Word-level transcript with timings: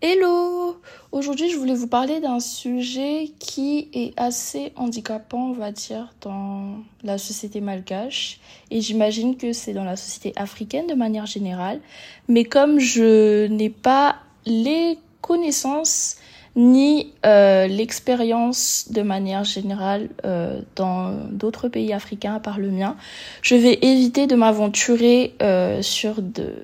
Hello 0.00 0.80
Aujourd'hui, 1.10 1.50
je 1.50 1.56
voulais 1.58 1.74
vous 1.74 1.86
parler 1.86 2.20
d'un 2.20 2.40
sujet 2.40 3.30
qui 3.38 3.90
est 3.92 4.18
assez 4.18 4.72
handicapant, 4.76 5.50
on 5.50 5.52
va 5.52 5.70
dire, 5.70 6.14
dans 6.22 6.76
la 7.02 7.18
société 7.18 7.60
malgache. 7.60 8.40
Et 8.70 8.80
j'imagine 8.80 9.36
que 9.36 9.52
c'est 9.52 9.74
dans 9.74 9.84
la 9.84 9.96
société 9.96 10.32
africaine 10.36 10.86
de 10.86 10.94
manière 10.94 11.26
générale. 11.26 11.82
Mais 12.28 12.44
comme 12.44 12.78
je 12.78 13.48
n'ai 13.48 13.68
pas 13.68 14.16
les 14.46 14.98
connaissances 15.20 16.16
ni 16.54 17.12
euh, 17.24 17.66
l'expérience 17.66 18.90
de 18.90 19.02
manière 19.02 19.44
générale 19.44 20.10
euh, 20.24 20.60
dans 20.76 21.12
d'autres 21.30 21.68
pays 21.68 21.92
africains 21.92 22.34
à 22.34 22.40
part 22.40 22.58
le 22.58 22.70
mien, 22.70 22.96
je 23.40 23.54
vais 23.54 23.78
éviter 23.82 24.26
de 24.26 24.34
m'aventurer 24.34 25.34
euh, 25.42 25.80
sur 25.82 26.20
de 26.20 26.54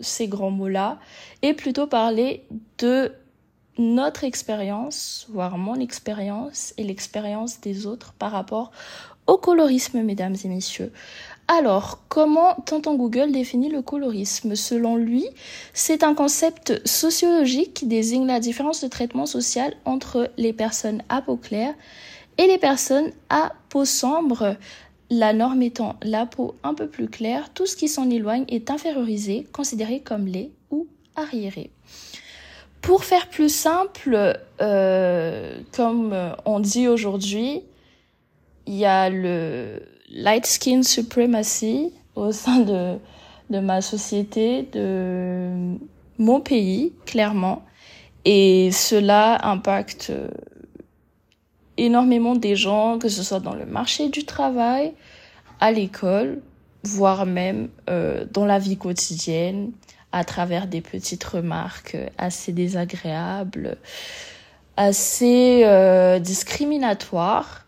ces 0.00 0.28
grands 0.28 0.50
mots-là 0.50 0.98
et 1.42 1.54
plutôt 1.54 1.86
parler 1.86 2.44
de 2.78 3.12
notre 3.76 4.24
expérience, 4.24 5.26
voire 5.30 5.58
mon 5.58 5.74
expérience 5.76 6.72
et 6.78 6.84
l'expérience 6.84 7.60
des 7.60 7.86
autres 7.86 8.12
par 8.12 8.30
rapport 8.32 8.70
au 9.26 9.36
colorisme, 9.36 10.02
mesdames 10.02 10.36
et 10.44 10.48
messieurs. 10.48 10.92
Alors, 11.46 11.98
comment 12.08 12.54
Tonton 12.64 12.94
Google 12.94 13.30
définit 13.30 13.68
le 13.68 13.82
colorisme? 13.82 14.54
Selon 14.54 14.96
lui, 14.96 15.26
c'est 15.74 16.02
un 16.02 16.14
concept 16.14 16.86
sociologique 16.86 17.74
qui 17.74 17.86
désigne 17.86 18.26
la 18.26 18.40
différence 18.40 18.82
de 18.82 18.88
traitement 18.88 19.26
social 19.26 19.74
entre 19.84 20.30
les 20.38 20.54
personnes 20.54 21.02
à 21.10 21.20
peau 21.20 21.36
claire 21.36 21.74
et 22.38 22.46
les 22.46 22.56
personnes 22.56 23.10
à 23.28 23.52
peau 23.68 23.84
sombre. 23.84 24.56
La 25.10 25.34
norme 25.34 25.60
étant 25.60 25.96
la 26.02 26.24
peau 26.24 26.54
un 26.62 26.72
peu 26.72 26.88
plus 26.88 27.08
claire, 27.08 27.52
tout 27.52 27.66
ce 27.66 27.76
qui 27.76 27.88
s'en 27.88 28.08
éloigne 28.08 28.46
est 28.48 28.70
infériorisé, 28.70 29.46
considéré 29.52 30.00
comme 30.00 30.26
laid 30.26 30.50
ou 30.70 30.86
arriéré. 31.14 31.70
Pour 32.80 33.04
faire 33.04 33.28
plus 33.28 33.54
simple, 33.54 34.38
euh, 34.62 35.58
comme 35.72 36.16
on 36.46 36.60
dit 36.60 36.88
aujourd'hui, 36.88 37.62
il 38.66 38.74
y 38.74 38.86
a 38.86 39.10
le 39.10 39.82
light 40.14 40.46
skin 40.46 40.82
supremacy 40.82 41.92
au 42.14 42.32
sein 42.32 42.60
de, 42.60 42.98
de 43.50 43.58
ma 43.58 43.82
société, 43.82 44.62
de 44.72 45.76
mon 46.18 46.40
pays, 46.40 46.92
clairement. 47.04 47.64
Et 48.24 48.70
cela 48.72 49.46
impacte 49.46 50.12
énormément 51.76 52.36
des 52.36 52.56
gens, 52.56 52.98
que 52.98 53.08
ce 53.08 53.22
soit 53.22 53.40
dans 53.40 53.54
le 53.54 53.66
marché 53.66 54.08
du 54.08 54.24
travail, 54.24 54.92
à 55.60 55.72
l'école, 55.72 56.40
voire 56.84 57.26
même 57.26 57.68
euh, 57.90 58.24
dans 58.32 58.46
la 58.46 58.58
vie 58.58 58.76
quotidienne, 58.76 59.72
à 60.12 60.24
travers 60.24 60.68
des 60.68 60.80
petites 60.80 61.24
remarques 61.24 61.96
assez 62.18 62.52
désagréables, 62.52 63.76
assez 64.76 65.62
euh, 65.64 66.20
discriminatoires 66.20 67.63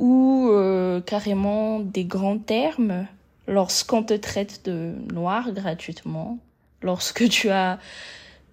ou 0.00 0.48
euh, 0.50 1.02
carrément 1.02 1.78
des 1.78 2.06
grands 2.06 2.38
termes 2.38 3.06
lorsqu'on 3.46 4.02
te 4.02 4.14
traite 4.14 4.64
de 4.64 4.94
noir 5.12 5.52
gratuitement, 5.52 6.38
lorsque 6.82 7.28
tu 7.28 7.50
as 7.50 7.78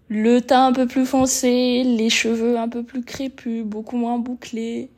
le 0.09 0.41
teint 0.41 0.67
un 0.67 0.73
peu 0.73 0.87
plus 0.87 1.05
foncé, 1.05 1.83
les 1.83 2.09
cheveux 2.09 2.59
un 2.59 2.67
peu 2.67 2.83
plus 2.83 3.01
crépus, 3.03 3.63
beaucoup 3.63 3.95
moins 3.95 4.19
bouclés. 4.19 4.91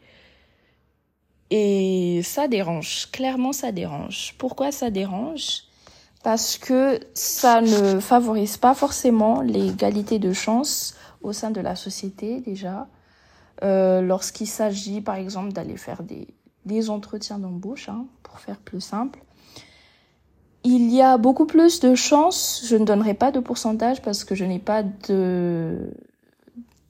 Et 1.51 2.21
ça 2.23 2.47
dérange, 2.47 3.11
clairement 3.11 3.53
ça 3.53 3.71
dérange. 3.71 4.33
Pourquoi 4.39 4.71
ça 4.71 4.89
dérange? 4.89 5.65
Parce 6.23 6.57
que 6.57 6.99
ça 7.13 7.61
ne 7.61 7.99
favorise 7.99 8.57
pas 8.57 8.73
forcément 8.73 9.41
l'égalité 9.41 10.17
de 10.17 10.33
chance 10.33 10.95
au 11.21 11.31
sein 11.31 11.51
de 11.51 11.61
la 11.61 11.75
société 11.75 12.41
déjà. 12.41 12.87
Euh, 13.63 14.01
lorsqu'il 14.01 14.47
s'agit 14.47 15.01
par 15.01 15.15
exemple 15.15 15.51
d'aller 15.51 15.75
faire 15.75 16.01
des, 16.01 16.27
des 16.69 16.89
entretiens 16.89 17.39
d'embauche, 17.39 17.89
hein, 17.89 18.05
pour 18.23 18.39
faire 18.39 18.57
plus 18.57 18.79
simple. 18.79 19.19
Il 20.63 20.93
y 20.93 21.01
a 21.01 21.17
beaucoup 21.17 21.45
plus 21.45 21.79
de 21.79 21.95
chances, 21.95 22.63
je 22.65 22.75
ne 22.75 22.85
donnerai 22.85 23.13
pas 23.13 23.31
de 23.31 23.39
pourcentage 23.39 24.01
parce 24.01 24.23
que 24.23 24.35
je 24.35 24.45
n'ai 24.45 24.59
pas 24.59 24.83
de 24.83 25.91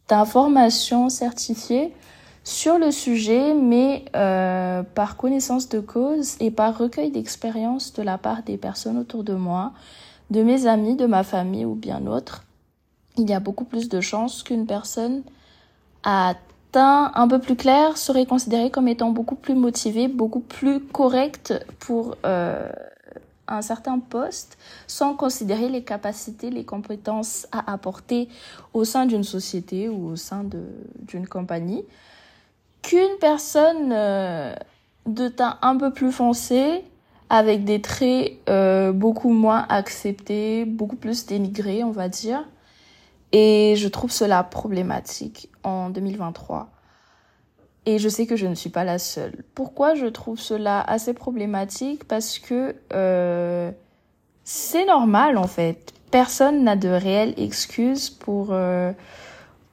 d'informations 0.08 1.10
certifiées 1.10 1.94
sur 2.44 2.80
le 2.80 2.90
sujet, 2.90 3.54
mais 3.54 4.06
euh, 4.16 4.82
par 4.82 5.18
connaissance 5.18 5.70
de 5.70 5.80
cause 5.80 6.36
et 6.40 6.50
par 6.50 6.76
recueil 6.76 7.12
d'expérience 7.12 7.94
de 7.94 8.02
la 8.02 8.18
part 8.18 8.42
des 8.42 8.58
personnes 8.58 8.98
autour 8.98 9.24
de 9.24 9.36
moi, 9.36 9.72
de 10.32 10.42
mes 10.42 10.66
amis, 10.66 10.96
de 10.96 11.06
ma 11.06 11.24
famille 11.24 11.66
ou 11.66 11.76
bien 11.76 12.08
autres, 12.08 12.44
il 13.18 13.30
y 13.30 13.34
a 13.34 13.40
beaucoup 13.40 13.66
plus 13.66 13.88
de 13.88 14.02
chances 14.02 14.42
qu'une 14.42 14.66
personne 14.66 15.22
a 16.04 16.34
teint 16.72 17.12
un 17.16 17.28
peu 17.28 17.40
plus 17.40 17.56
clair 17.56 17.98
serait 17.98 18.26
considéré 18.26 18.70
comme 18.70 18.88
étant 18.88 19.10
beaucoup 19.10 19.36
plus 19.36 19.56
motivé, 19.56 20.08
beaucoup 20.08 20.40
plus 20.40 20.80
correct 20.80 21.54
pour 21.80 22.16
euh, 22.26 22.70
un 23.48 23.62
certain 23.62 24.00
poste, 24.00 24.58
sans 24.88 25.16
considérer 25.16 25.70
les 25.70 25.84
capacités, 25.84 26.50
les 26.50 26.66
compétences 26.66 27.48
à 27.52 27.72
apporter 27.72 28.30
au 28.74 28.86
sein 28.86 29.06
d'une 29.06 29.24
société 29.24 29.90
ou 29.90 30.10
au 30.12 30.16
sein 30.16 30.46
d'une 31.00 31.28
compagnie, 31.28 31.84
qu'une 32.82 33.18
personne 33.20 33.92
euh, 33.92 34.54
de 35.06 35.28
teint 35.28 35.58
un 35.62 35.76
peu 35.76 35.92
plus 35.92 36.12
foncé, 36.12 36.84
avec 37.32 37.64
des 37.64 37.82
traits 37.82 38.34
euh, 38.50 38.92
beaucoup 38.92 39.30
moins 39.30 39.66
acceptés, 39.70 40.66
beaucoup 40.66 40.96
plus 40.96 41.26
dénigrés, 41.26 41.84
on 41.84 41.92
va 41.92 42.10
dire, 42.10 42.44
et 43.32 43.76
je 43.78 43.88
trouve 43.88 44.12
cela 44.12 44.44
problématique 44.44 45.50
en 45.64 45.90
2023. 45.90 46.70
Et 47.86 47.98
je 47.98 48.10
sais 48.10 48.28
que 48.28 48.36
je 48.36 48.46
ne 48.46 48.56
suis 48.56 48.70
pas 48.70 48.84
la 48.84 49.00
seule. 49.00 49.44
Pourquoi 49.56 49.96
je 49.96 50.06
trouve 50.06 50.40
cela 50.40 50.82
assez 50.82 51.14
problématique? 51.14 52.04
Parce 52.04 52.38
que 52.38 52.76
euh, 52.94 53.72
c'est 54.44 54.86
normal 54.86 55.38
en 55.38 55.48
fait. 55.48 55.94
Personne 56.12 56.64
n'a 56.64 56.76
de 56.76 56.90
réelle 56.90 57.34
excuse 57.38 58.10
pour 58.10 58.50
euh, 58.52 58.92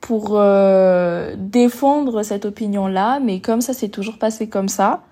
pour 0.00 0.32
euh, 0.32 1.34
défendre 1.36 2.22
cette 2.22 2.44
opinion-là, 2.44 3.18
mais 3.20 3.40
comme 3.40 3.60
ça 3.60 3.74
s'est 3.74 3.88
toujours 3.88 4.18
passé 4.18 4.48
comme 4.48 4.68
ça, 4.68 5.02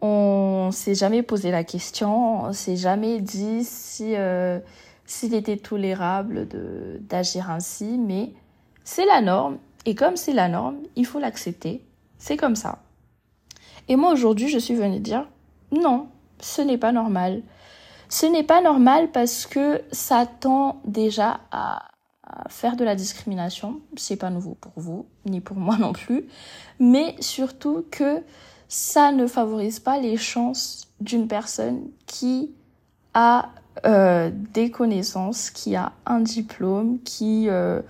on 0.00 0.70
s'est 0.72 0.94
jamais 0.94 1.22
posé 1.22 1.50
la 1.50 1.64
question, 1.64 2.44
on 2.44 2.52
s'est 2.52 2.76
jamais 2.76 3.20
dit 3.20 3.64
si 3.64 4.14
euh, 4.14 4.58
s'il 5.12 5.34
était 5.34 5.58
tolérable 5.58 6.48
d'agir 7.00 7.50
ainsi, 7.50 7.98
mais 7.98 8.32
c'est 8.82 9.04
la 9.04 9.20
norme 9.20 9.58
et 9.84 9.94
comme 9.94 10.16
c'est 10.16 10.32
la 10.32 10.48
norme, 10.48 10.78
il 10.96 11.04
faut 11.04 11.18
l'accepter. 11.18 11.84
C'est 12.18 12.38
comme 12.38 12.56
ça. 12.56 12.78
Et 13.88 13.96
moi 13.96 14.12
aujourd'hui, 14.12 14.48
je 14.48 14.58
suis 14.58 14.74
venue 14.74 15.00
dire 15.00 15.28
non, 15.70 16.08
ce 16.40 16.62
n'est 16.62 16.78
pas 16.78 16.92
normal. 16.92 17.42
Ce 18.08 18.26
n'est 18.26 18.42
pas 18.42 18.62
normal 18.62 19.10
parce 19.12 19.46
que 19.46 19.82
ça 19.92 20.26
tend 20.26 20.80
déjà 20.84 21.40
à, 21.50 21.88
faire 22.48 22.76
de 22.76 22.84
la 22.84 22.94
discrimination. 22.94 23.80
C'est 23.96 24.16
pas 24.16 24.30
nouveau 24.30 24.54
pour 24.54 24.72
vous, 24.76 25.06
ni 25.26 25.40
pour 25.40 25.56
moi 25.56 25.76
non 25.76 25.92
plus. 25.92 26.26
Mais 26.80 27.16
surtout 27.20 27.84
que 27.90 28.22
ça 28.68 29.12
ne 29.12 29.26
favorise 29.26 29.78
pas 29.78 29.98
les 29.98 30.16
chances 30.16 30.88
d'une 31.00 31.28
personne 31.28 31.90
qui 32.06 32.54
a 33.12 33.50
euh, 33.86 34.30
des 34.52 34.70
connaissances, 34.70 35.50
qui 35.50 35.76
a 35.76 35.92
un 36.04 36.20
diplôme, 36.20 36.98
qui 37.04 37.46
euh, 37.48 37.80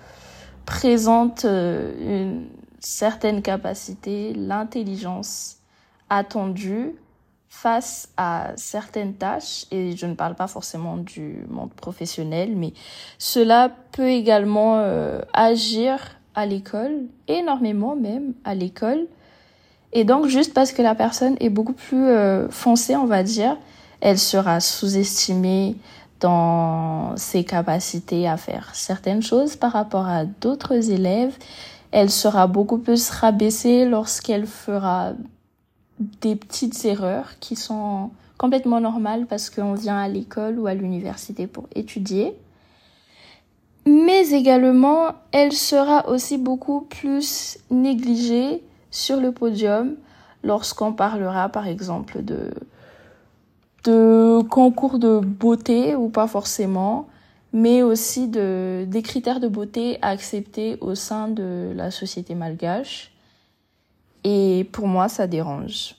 présente 0.65 1.45
euh, 1.45 1.93
une 2.01 2.47
certaine 2.79 3.43
capacité, 3.43 4.33
l'intelligence 4.33 5.57
attendue 6.09 6.95
face 7.49 8.09
à 8.17 8.53
certaines 8.55 9.15
tâches, 9.15 9.67
et 9.73 9.97
je 9.97 10.07
ne 10.07 10.15
parle 10.15 10.37
pas 10.37 10.47
forcément 10.47 10.97
du 10.97 11.45
monde 11.49 11.73
professionnel, 11.75 12.55
mais 12.57 12.73
cela 13.19 13.71
peut 13.91 14.09
également 14.09 14.83
agir 15.35 15.99
à 16.35 16.47
l'école, 16.47 17.03
énormément 17.29 17.95
même 17.95 18.33
à 18.45 18.55
l'école. 18.55 19.07
Et 19.93 20.05
donc 20.05 20.29
juste 20.29 20.55
parce 20.55 20.73
que 20.73 20.81
la 20.81 20.95
personne 20.95 21.37
est 21.41 21.51
beaucoup 21.51 21.75
plus 21.75 22.07
foncée, 22.49 22.97
on 22.97 23.05
va 23.05 23.23
dire, 23.23 23.59
elle 24.03 24.19
sera 24.19 24.59
sous-estimée 24.59 25.77
dans 26.19 27.17
ses 27.17 27.45
capacités 27.45 28.29
à 28.29 28.37
faire 28.37 28.75
certaines 28.75 29.23
choses 29.23 29.55
par 29.55 29.73
rapport 29.73 30.07
à 30.07 30.25
d'autres 30.25 30.91
élèves. 30.91 31.37
Elle 31.93 32.11
sera 32.11 32.49
beaucoup 32.49 32.79
plus 32.79 33.11
rabaissée 33.11 33.85
lorsqu'elle 33.85 34.47
fera 34.47 35.13
des 36.21 36.35
petites 36.35 36.85
erreurs 36.85 37.39
qui 37.39 37.55
sont 37.55 38.11
complètement 38.39 38.81
normales 38.81 39.27
parce 39.27 39.51
qu'on 39.51 39.75
vient 39.75 39.99
à 39.99 40.09
l'école 40.09 40.59
ou 40.59 40.67
à 40.67 40.75
l'université 40.75 41.47
pour 41.47 41.69
étudier. 41.75 42.37
mais 43.87 44.31
également 44.31 45.13
elle 45.31 45.53
sera 45.53 46.09
aussi 46.09 46.39
beaucoup 46.39 46.81
plus 46.83 47.59
négligée 47.71 48.63
sur 48.91 49.21
le 49.21 49.31
podium 49.31 49.95
lorsqu'on 50.43 50.93
parlera 50.93 51.49
par 51.49 51.69
exemple 51.69 52.25
de 52.25 52.51
de 53.85 54.43
concours 54.43 54.99
de 54.99 55.21
beauté 55.21 55.95
ou 55.97 56.09
pas 56.09 56.27
forcément, 56.27 57.09
mais 57.53 57.83
aussi 57.83 58.29
de 58.29 58.85
des 58.89 59.03
critères 59.03 59.41
de 59.41 59.49
beauté 59.49 59.99
acceptés 60.03 60.79
au 60.81 60.95
sein 60.95 61.29
de 61.29 61.73
la 61.75 61.91
société 61.91 62.35
malgache. 62.35 63.13
Et 64.25 64.69
pour 64.73 64.87
moi, 64.87 65.09
ça 65.09 65.27
dérange. 65.27 65.97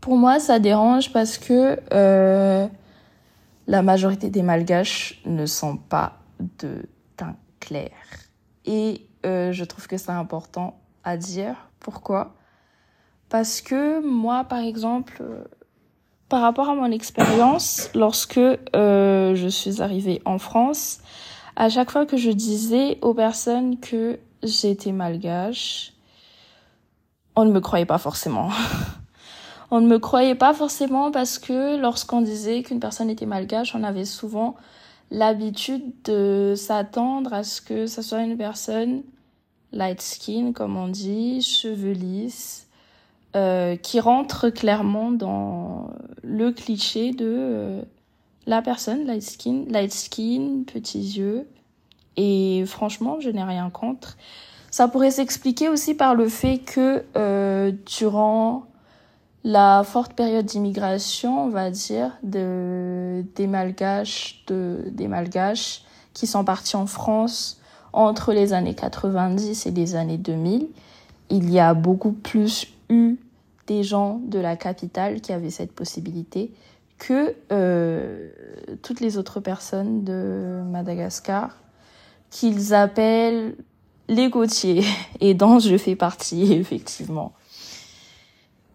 Pour 0.00 0.16
moi, 0.16 0.40
ça 0.40 0.58
dérange 0.58 1.12
parce 1.12 1.38
que 1.38 1.78
euh, 1.92 2.66
la 3.66 3.82
majorité 3.82 4.30
des 4.30 4.42
malgaches 4.42 5.20
ne 5.24 5.46
sont 5.46 5.76
pas 5.76 6.18
de 6.58 6.86
teint 7.16 7.36
clair. 7.60 7.90
Et 8.64 9.06
euh, 9.26 9.52
je 9.52 9.64
trouve 9.64 9.86
que 9.86 9.96
c'est 9.96 10.10
important 10.10 10.78
à 11.04 11.16
dire. 11.16 11.54
Pourquoi? 11.80 12.34
Parce 13.28 13.60
que 13.60 14.04
moi, 14.04 14.44
par 14.44 14.60
exemple, 14.60 15.22
par 16.28 16.42
rapport 16.42 16.68
à 16.68 16.74
mon 16.74 16.90
expérience, 16.90 17.90
lorsque 17.94 18.38
euh, 18.38 19.34
je 19.34 19.48
suis 19.48 19.80
arrivée 19.80 20.20
en 20.24 20.38
France, 20.38 20.98
à 21.56 21.68
chaque 21.68 21.90
fois 21.90 22.06
que 22.06 22.16
je 22.16 22.30
disais 22.30 22.98
aux 23.02 23.14
personnes 23.14 23.80
que 23.80 24.18
j'étais 24.42 24.92
malgache, 24.92 25.92
on 27.34 27.44
ne 27.44 27.50
me 27.50 27.60
croyait 27.60 27.86
pas 27.86 27.98
forcément. 27.98 28.50
on 29.70 29.80
ne 29.80 29.86
me 29.86 29.98
croyait 29.98 30.34
pas 30.34 30.54
forcément 30.54 31.10
parce 31.10 31.38
que 31.38 31.76
lorsqu'on 31.80 32.20
disait 32.20 32.62
qu'une 32.62 32.80
personne 32.80 33.10
était 33.10 33.26
malgache, 33.26 33.74
on 33.74 33.82
avait 33.82 34.04
souvent 34.04 34.54
l'habitude 35.10 35.82
de 36.04 36.54
s'attendre 36.56 37.32
à 37.32 37.42
ce 37.42 37.62
que 37.62 37.86
ça 37.86 38.02
soit 38.02 38.22
une 38.22 38.36
personne 38.36 39.02
light 39.72 40.00
skin, 40.00 40.52
comme 40.52 40.76
on 40.76 40.88
dit, 40.88 41.42
cheveux 41.42 41.92
lisses, 41.92 42.67
euh, 43.36 43.76
qui 43.76 44.00
rentre 44.00 44.48
clairement 44.48 45.12
dans 45.12 45.90
le 46.22 46.50
cliché 46.50 47.12
de 47.12 47.26
euh, 47.28 47.82
la 48.46 48.62
personne 48.62 49.04
light 49.04 49.22
skin, 49.22 49.64
light 49.68 49.92
skin, 49.92 50.62
petits 50.66 51.18
yeux. 51.18 51.46
Et 52.16 52.64
franchement, 52.66 53.20
je 53.20 53.28
n'ai 53.28 53.42
rien 53.42 53.68
contre. 53.68 54.16
Ça 54.70 54.88
pourrait 54.88 55.10
s'expliquer 55.10 55.68
aussi 55.68 55.94
par 55.94 56.14
le 56.14 56.28
fait 56.28 56.58
que 56.58 57.04
euh, 57.16 57.70
durant 57.84 58.64
la 59.44 59.82
forte 59.84 60.14
période 60.14 60.46
d'immigration, 60.46 61.44
on 61.44 61.48
va 61.50 61.70
dire, 61.70 62.12
de, 62.22 63.24
des 63.34 63.46
malgaches, 63.46 64.42
de, 64.46 64.84
des 64.90 65.06
malgaches 65.06 65.82
qui 66.14 66.26
sont 66.26 66.44
partis 66.44 66.76
en 66.76 66.86
France 66.86 67.60
entre 67.92 68.32
les 68.32 68.54
années 68.54 68.74
90 68.74 69.66
et 69.66 69.70
les 69.70 69.96
années 69.96 70.16
2000, 70.16 70.68
il 71.28 71.50
y 71.50 71.60
a 71.60 71.74
beaucoup 71.74 72.12
plus 72.12 72.68
eu 72.88 73.16
des 73.66 73.82
gens 73.82 74.20
de 74.24 74.38
la 74.38 74.56
capitale 74.56 75.20
qui 75.20 75.32
avaient 75.32 75.50
cette 75.50 75.72
possibilité 75.72 76.52
que 76.98 77.34
euh, 77.52 78.28
toutes 78.82 79.00
les 79.00 79.18
autres 79.18 79.40
personnes 79.40 80.04
de 80.04 80.62
Madagascar 80.70 81.56
qu'ils 82.30 82.74
appellent 82.74 83.54
les 84.08 84.30
côtiers 84.30 84.84
et 85.20 85.34
dont 85.34 85.58
je 85.58 85.76
fais 85.76 85.96
partie 85.96 86.52
effectivement. 86.54 87.32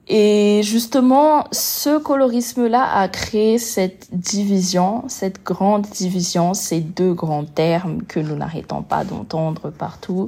Et 0.10 0.62
justement, 0.63 1.45
ce 1.54 1.98
colorisme-là 1.98 2.83
a 2.94 3.07
créé 3.07 3.57
cette 3.57 4.10
division, 4.12 5.06
cette 5.07 5.44
grande 5.44 5.83
division, 5.83 6.54
ces 6.54 6.81
deux 6.81 7.13
grands 7.13 7.45
termes 7.45 8.04
que 8.04 8.19
nous 8.19 8.36
n'arrêtons 8.36 8.83
pas 8.83 9.06
d'entendre 9.06 9.69
partout. 9.69 10.27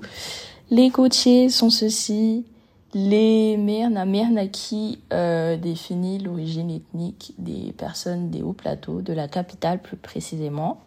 Les 0.69 0.91
côtiers 0.91 1.49
sont 1.49 1.69
ceci, 1.69 2.45
les 2.95 3.57
Merna, 3.57 4.05
Merna 4.05 4.47
qui 4.47 4.99
euh, 5.11 5.57
définit 5.57 6.17
l'origine 6.17 6.71
ethnique 6.71 7.33
des 7.37 7.73
personnes 7.73 8.29
des 8.31 8.41
hauts 8.41 8.53
plateaux, 8.53 9.01
de 9.01 9.11
la 9.11 9.27
capitale 9.27 9.81
plus 9.81 9.97
précisément, 9.97 10.79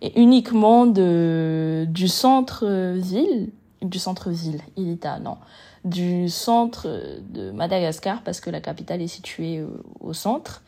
et 0.00 0.20
uniquement 0.20 0.86
de, 0.86 1.84
du 1.88 2.06
centre-ville, 2.06 3.50
du 3.82 3.98
centre-ville, 3.98 4.60
Ilita, 4.76 5.18
non, 5.18 5.36
du 5.84 6.28
centre 6.28 6.88
de 7.30 7.50
Madagascar, 7.50 8.22
parce 8.22 8.40
que 8.40 8.48
la 8.48 8.60
capitale 8.60 9.02
est 9.02 9.08
située 9.08 9.58
euh, 9.58 9.66
au 9.98 10.12
centre. 10.12 10.62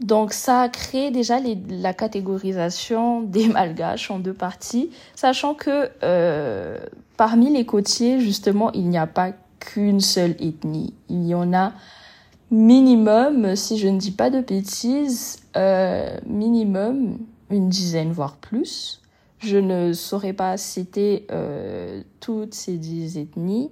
Donc 0.00 0.32
ça 0.32 0.62
a 0.62 0.68
créé 0.68 1.10
déjà 1.10 1.38
la 1.68 1.92
catégorisation 1.92 3.22
des 3.22 3.48
malgaches 3.48 4.10
en 4.10 4.18
deux 4.18 4.34
parties, 4.34 4.90
sachant 5.14 5.54
que 5.54 5.90
euh, 6.02 6.78
parmi 7.16 7.52
les 7.52 7.66
côtiers, 7.66 8.20
justement, 8.20 8.72
il 8.72 8.88
n'y 8.88 8.98
a 8.98 9.06
pas 9.06 9.32
qu'une 9.58 10.00
seule 10.00 10.36
ethnie. 10.40 10.94
Il 11.10 11.26
y 11.26 11.34
en 11.34 11.52
a 11.52 11.72
minimum, 12.50 13.54
si 13.56 13.78
je 13.78 13.88
ne 13.88 13.98
dis 13.98 14.10
pas 14.10 14.30
de 14.30 14.40
bêtises, 14.40 15.38
euh, 15.56 16.16
minimum 16.26 17.18
une 17.50 17.68
dizaine, 17.68 18.12
voire 18.12 18.36
plus. 18.36 19.02
Je 19.38 19.58
ne 19.58 19.92
saurais 19.92 20.32
pas 20.32 20.56
citer 20.56 21.26
euh, 21.30 22.02
toutes 22.20 22.54
ces 22.54 22.76
dix 22.76 23.18
ethnies, 23.18 23.70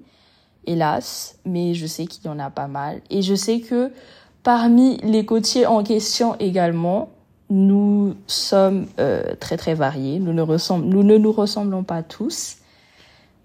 hélas, 0.66 1.38
mais 1.44 1.74
je 1.74 1.86
sais 1.86 2.06
qu'il 2.06 2.24
y 2.26 2.28
en 2.28 2.38
a 2.38 2.50
pas 2.50 2.68
mal. 2.68 3.00
Et 3.10 3.22
je 3.22 3.34
sais 3.34 3.60
que 3.60 3.90
Parmi 4.48 4.96
les 5.02 5.26
côtiers 5.26 5.66
en 5.66 5.82
question 5.82 6.34
également, 6.40 7.10
nous 7.50 8.14
sommes 8.26 8.86
euh, 8.98 9.34
très 9.38 9.58
très 9.58 9.74
variés. 9.74 10.18
Nous 10.20 10.32
ne, 10.32 11.18
nous 11.18 11.32
ressemblons 11.32 11.82
pas 11.82 12.02
tous. 12.02 12.56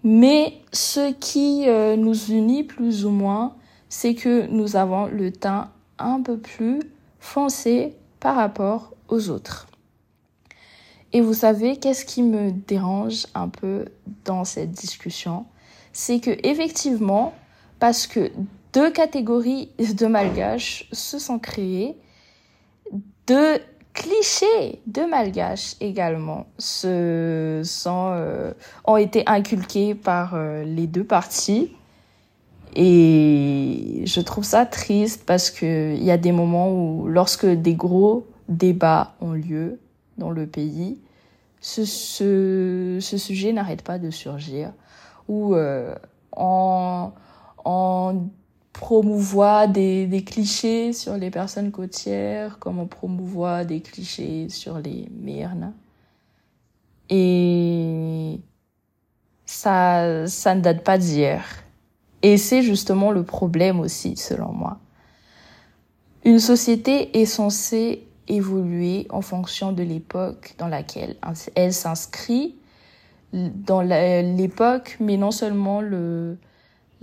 Mais 0.06 0.54
ce 0.72 1.12
qui 1.12 1.66
euh, 1.68 1.98
nous 1.98 2.32
unit 2.32 2.64
plus 2.64 3.04
ou 3.04 3.10
moins, 3.10 3.54
c'est 3.90 4.16
que 4.16 4.48
nous 4.48 4.78
avons 4.78 5.08
le 5.08 5.34
teint 5.34 5.72
un 6.00 6.22
peu 6.22 6.38
plus 6.38 6.80
foncé 7.20 7.98
par 8.22 8.38
rapport 8.38 8.94
aux 9.10 9.30
autres. 9.30 9.68
Et 11.12 11.20
vous 11.20 11.34
savez, 11.34 11.76
qu'est-ce 11.76 12.06
qui 12.06 12.24
me 12.24 12.52
dérange 12.52 13.28
un 13.36 13.50
peu 13.50 13.88
dans 14.24 14.46
cette 14.46 14.72
discussion? 14.72 15.48
C'est 15.92 16.22
que 16.22 16.32
effectivement, 16.48 17.34
parce 17.80 18.08
que 18.08 18.32
deux 18.74 18.92
catégories 18.92 19.70
de 19.78 20.08
malgaches 20.08 20.88
se 20.92 21.20
sont 21.20 21.40
créées, 21.40 21.96
deux 23.28 23.60
clichés 23.94 24.82
de 24.88 25.02
malgaches 25.04 25.76
également 25.80 26.48
se 26.58 27.62
sont 27.64 28.10
euh, 28.14 28.54
ont 28.86 28.98
été 28.98 29.24
inculqués 29.28 29.94
par 29.94 30.34
euh, 30.34 30.64
les 30.64 30.88
deux 30.88 31.04
parties. 31.04 31.72
Et 32.76 34.02
je 34.06 34.20
trouve 34.20 34.44
ça 34.44 34.66
triste 34.66 35.26
parce 35.28 35.52
que 35.52 35.94
il 35.94 36.04
y 36.04 36.10
a 36.10 36.18
des 36.18 36.32
moments 36.32 36.72
où 36.72 37.08
lorsque 37.08 37.46
des 37.46 37.76
gros 37.76 38.26
débats 38.50 39.14
ont 39.22 39.34
lieu 39.34 39.80
dans 40.18 40.32
le 40.32 40.48
pays 40.48 41.00
ce, 41.62 41.86
ce, 41.86 42.98
ce 43.00 43.18
sujet 43.18 43.54
n'arrête 43.54 43.84
pas 43.84 44.00
de 44.00 44.10
surgir. 44.10 44.74
Ou 45.30 45.56
euh, 45.56 45.96
en 46.32 47.14
en 47.66 48.16
promouvoir 48.74 49.70
des, 49.70 50.08
des 50.08 50.24
clichés 50.24 50.92
sur 50.94 51.16
les 51.16 51.30
personnes 51.30 51.72
côtières, 51.72 52.60
comme 52.60 52.80
on 52.80 52.88
promouvoit 52.88 53.64
des 53.64 53.82
clichés 53.82 54.50
sur 54.50 54.80
les 54.80 55.08
Myrnes. 55.12 55.74
Et 57.10 58.40
ça, 59.46 60.28
ça 60.28 60.56
ne 60.56 60.62
date 60.62 60.84
pas 60.84 60.98
d'hier. 60.98 61.46
Et 62.24 62.38
c'est 62.38 62.64
justement 62.64 63.12
le 63.12 63.24
problème 63.24 63.80
aussi, 63.80 64.16
selon 64.18 64.52
moi. 64.52 64.80
Une 66.26 66.40
société 66.40 67.20
est 67.20 67.26
censée 67.26 68.08
évoluer 68.28 69.06
en 69.10 69.22
fonction 69.22 69.74
de 69.74 69.84
l'époque 69.84 70.56
dans 70.58 70.70
laquelle 70.70 71.18
elle 71.56 71.74
s'inscrit, 71.74 72.56
dans 73.34 73.82
l'époque, 73.82 74.96
mais 75.00 75.18
non 75.18 75.32
seulement 75.32 75.82
le, 75.82 76.38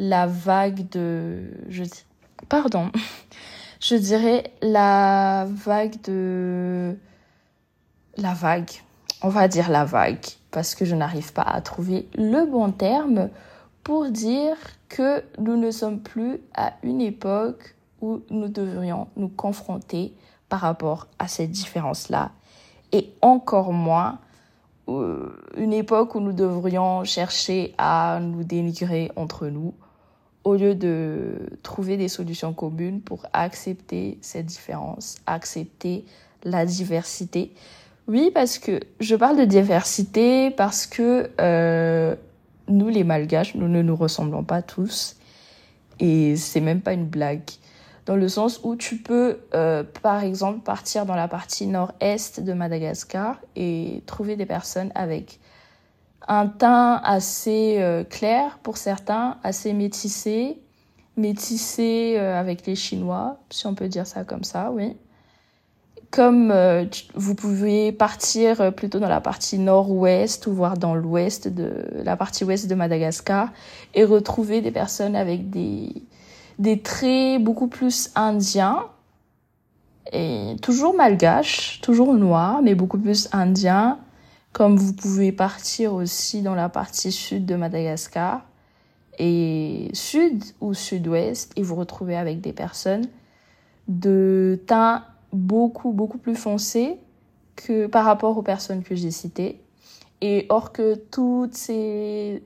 la 0.01 0.27
vague 0.27 0.89
de... 0.89 1.53
Je, 1.69 1.85
pardon. 2.49 2.91
Je 3.81 3.95
dirais 3.95 4.53
la 4.63 5.47
vague 5.47 6.01
de... 6.03 6.97
La 8.17 8.33
vague. 8.33 8.71
On 9.23 9.29
va 9.29 9.47
dire 9.47 9.69
la 9.69 9.85
vague. 9.85 10.25
Parce 10.51 10.75
que 10.75 10.85
je 10.85 10.97
n'arrive 10.97 11.33
pas 11.33 11.43
à 11.43 11.61
trouver 11.61 12.09
le 12.15 12.45
bon 12.45 12.73
terme 12.73 13.29
pour 13.85 14.11
dire 14.11 14.57
que 14.89 15.23
nous 15.39 15.57
ne 15.57 15.71
sommes 15.71 16.01
plus 16.01 16.41
à 16.55 16.73
une 16.83 17.01
époque 17.01 17.77
où 18.01 18.21
nous 18.31 18.49
devrions 18.49 19.07
nous 19.17 19.29
confronter 19.29 20.15
par 20.49 20.61
rapport 20.61 21.09
à 21.19 21.29
cette 21.29 21.51
différence-là. 21.51 22.33
Et 22.93 23.13
encore 23.21 23.73
moins 23.73 24.19
euh, 24.89 25.37
une 25.57 25.75
époque 25.75 26.15
où 26.15 26.21
nous 26.21 26.33
devrions 26.33 27.05
chercher 27.05 27.75
à 27.79 28.19
nous 28.21 28.45
dénigrer 28.45 29.13
entre 29.15 29.47
nous 29.47 29.75
au 30.45 30.55
lieu 30.55 30.75
de 30.75 31.35
trouver 31.63 31.97
des 31.97 32.09
solutions 32.09 32.53
communes 32.53 33.01
pour 33.01 33.27
accepter 33.33 34.19
cette 34.21 34.47
différence, 34.47 35.17
accepter 35.27 36.05
la 36.45 36.65
diversité. 36.65 37.53
Oui, 38.09 38.31
parce 38.33 38.59
que 38.59 38.81
je 38.99 39.15
parle 39.15 39.37
de 39.37 39.45
diversité 39.45 40.51
parce 40.51 40.87
que 40.87 41.31
euh, 41.41 42.17
nous, 42.69 42.89
les 42.89 43.05
Malgaches, 43.05 43.55
nous 43.55 43.69
ne 43.69 43.83
nous 43.83 43.97
ressemblons 43.97 44.43
pas 44.43 44.63
tous. 44.63 45.17
Et 46.01 46.37
c'est 46.37 46.61
même 46.61 46.81
pas 46.81 46.95
une 46.95 47.05
blague. 47.05 47.43
Dans 48.07 48.17
le 48.17 48.29
sens 48.29 48.61
où 48.65 48.75
tu 48.75 48.97
peux, 48.97 49.39
euh, 49.55 49.85
par 50.03 50.25
exemple, 50.25 50.61
partir 50.61 51.05
dans 51.05 51.15
la 51.15 51.29
partie 51.29 51.67
nord-est 51.67 52.41
de 52.41 52.53
Madagascar 52.55 53.37
et 53.55 54.03
trouver 54.07 54.37
des 54.37 54.47
personnes 54.47 54.91
avec 54.95 55.39
un 56.31 56.47
teint 56.47 57.01
assez 57.03 57.79
euh, 57.81 58.05
clair 58.05 58.61
pour 58.63 58.77
certains, 58.77 59.39
assez 59.43 59.73
métissé, 59.73 60.61
métissé 61.17 62.15
euh, 62.17 62.39
avec 62.39 62.67
les 62.67 62.77
Chinois, 62.77 63.39
si 63.51 63.67
on 63.67 63.75
peut 63.75 63.89
dire 63.89 64.07
ça 64.07 64.23
comme 64.23 64.45
ça, 64.45 64.71
oui. 64.71 64.97
Comme 66.13 66.53
euh, 66.53 66.85
vous 67.17 67.35
pouvez 67.35 67.91
partir 67.91 68.73
plutôt 68.75 69.01
dans 69.01 69.09
la 69.09 69.21
partie 69.21 69.59
nord-ouest 69.59 70.47
ou 70.47 70.53
voir 70.53 70.79
dans 70.79 70.95
l'ouest 70.95 71.49
de 71.49 71.73
la 72.05 72.17
partie 72.17 72.45
ouest 72.45 72.69
de 72.69 72.77
Madagascar 72.77 73.49
et 73.95 74.05
retrouver 74.05 74.61
des 74.61 74.71
personnes 74.71 75.17
avec 75.17 75.51
des, 75.51 75.93
des 76.61 76.81
traits 76.81 77.43
beaucoup 77.43 77.67
plus 77.67 78.11
indiens 78.15 78.85
et 80.13 80.55
toujours 80.63 80.95
malgaches, 80.95 81.81
toujours 81.81 82.15
noirs, 82.15 82.63
mais 82.63 82.77
beaucoup 82.77 82.99
plus 82.99 83.29
indiens 83.33 83.99
comme 84.53 84.77
vous 84.77 84.93
pouvez 84.93 85.33
partir 85.33 85.95
aussi 85.95 86.43
dans 86.43 86.55
la 86.55 86.69
partie 86.69 87.13
sud 87.13 87.47
de 87.47 87.55
Madagascar 87.55 88.43
et 89.19 89.91
sud 89.93 90.43
ou 90.61 90.75
sud-ouest 90.75 91.53
et 91.57 91.63
vous 91.63 91.75
retrouver 91.75 92.17
avec 92.17 92.41
des 92.41 92.53
personnes 92.53 93.07
de 93.89 94.61
teint 94.67 95.05
beaucoup 95.33 95.93
beaucoup 95.93 96.19
plus 96.19 96.35
foncé 96.35 96.99
que 97.57 97.87
par 97.87 98.05
rapport 98.05 98.37
aux 98.37 98.43
personnes 98.43 98.83
que 98.83 98.95
j'ai 98.95 99.11
citées. 99.11 99.61
Et 100.23 100.47
or 100.49 100.73
que 100.73 100.97
toutes 100.97 101.55
ces 101.55 102.43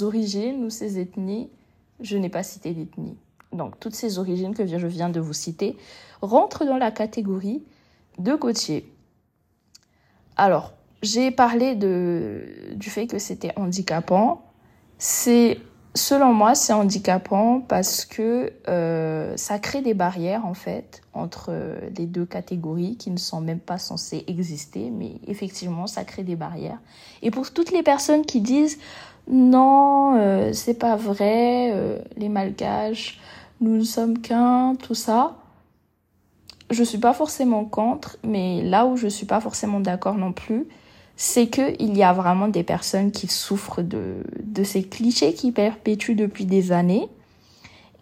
origines 0.00 0.64
ou 0.64 0.70
ces 0.70 0.98
ethnies, 0.98 1.50
je 2.00 2.16
n'ai 2.16 2.28
pas 2.28 2.42
cité 2.42 2.72
d'ethnie. 2.72 3.16
Donc 3.52 3.78
toutes 3.78 3.94
ces 3.94 4.18
origines 4.18 4.54
que 4.54 4.66
je 4.66 4.86
viens 4.86 5.08
de 5.08 5.20
vous 5.20 5.32
citer 5.32 5.76
rentrent 6.20 6.64
dans 6.64 6.78
la 6.78 6.90
catégorie 6.90 7.62
de 8.18 8.34
côtier. 8.34 8.92
Alors, 10.36 10.72
j'ai 11.06 11.30
parlé 11.30 11.76
de, 11.76 12.42
du 12.74 12.90
fait 12.90 13.06
que 13.06 13.18
c'était 13.18 13.52
handicapant. 13.56 14.42
C'est, 14.98 15.60
selon 15.94 16.32
moi, 16.32 16.56
c'est 16.56 16.72
handicapant 16.72 17.60
parce 17.60 18.04
que 18.04 18.52
euh, 18.68 19.36
ça 19.36 19.60
crée 19.60 19.82
des 19.82 19.94
barrières, 19.94 20.44
en 20.44 20.54
fait, 20.54 21.02
entre 21.14 21.52
les 21.96 22.06
deux 22.06 22.26
catégories 22.26 22.96
qui 22.96 23.10
ne 23.10 23.18
sont 23.18 23.40
même 23.40 23.60
pas 23.60 23.78
censées 23.78 24.24
exister, 24.26 24.90
mais 24.90 25.12
effectivement, 25.28 25.86
ça 25.86 26.04
crée 26.04 26.24
des 26.24 26.36
barrières. 26.36 26.78
Et 27.22 27.30
pour 27.30 27.52
toutes 27.52 27.70
les 27.70 27.84
personnes 27.84 28.24
qui 28.24 28.40
disent 28.40 28.78
non, 29.28 30.16
euh, 30.16 30.52
c'est 30.52 30.78
pas 30.78 30.96
vrai, 30.96 31.70
euh, 31.72 31.98
les 32.16 32.28
malgaches, 32.28 33.20
nous 33.60 33.76
ne 33.76 33.84
sommes 33.84 34.18
qu'un, 34.18 34.74
tout 34.76 34.94
ça, 34.94 35.36
je 36.70 36.82
suis 36.82 36.98
pas 36.98 37.12
forcément 37.12 37.64
contre, 37.64 38.18
mais 38.24 38.62
là 38.62 38.86
où 38.86 38.96
je 38.96 39.08
suis 39.08 39.26
pas 39.26 39.40
forcément 39.40 39.80
d'accord 39.80 40.16
non 40.16 40.32
plus, 40.32 40.66
c'est 41.16 41.48
qu'il 41.48 41.96
y 41.96 42.02
a 42.02 42.12
vraiment 42.12 42.48
des 42.48 42.62
personnes 42.62 43.10
qui 43.10 43.26
souffrent 43.26 43.82
de, 43.82 44.16
de 44.42 44.64
ces 44.64 44.82
clichés 44.82 45.32
qui 45.32 45.50
perpétuent 45.50 46.14
depuis 46.14 46.44
des 46.44 46.72
années. 46.72 47.08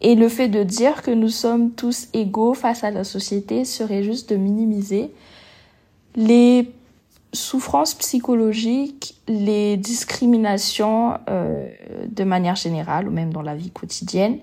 Et 0.00 0.16
le 0.16 0.28
fait 0.28 0.48
de 0.48 0.62
dire 0.62 1.02
que 1.02 1.10
nous 1.10 1.28
sommes 1.28 1.70
tous 1.70 2.08
égaux 2.12 2.54
face 2.54 2.84
à 2.84 2.90
la 2.90 3.04
société 3.04 3.64
serait 3.64 4.02
juste 4.02 4.30
de 4.30 4.36
minimiser 4.36 5.10
les 6.16 6.70
souffrances 7.32 7.94
psychologiques, 7.94 9.16
les 9.28 9.76
discriminations 9.76 11.18
euh, 11.28 11.68
de 12.06 12.24
manière 12.24 12.56
générale 12.56 13.08
ou 13.08 13.10
même 13.10 13.32
dans 13.32 13.42
la 13.42 13.54
vie 13.54 13.70
quotidienne 13.70 14.38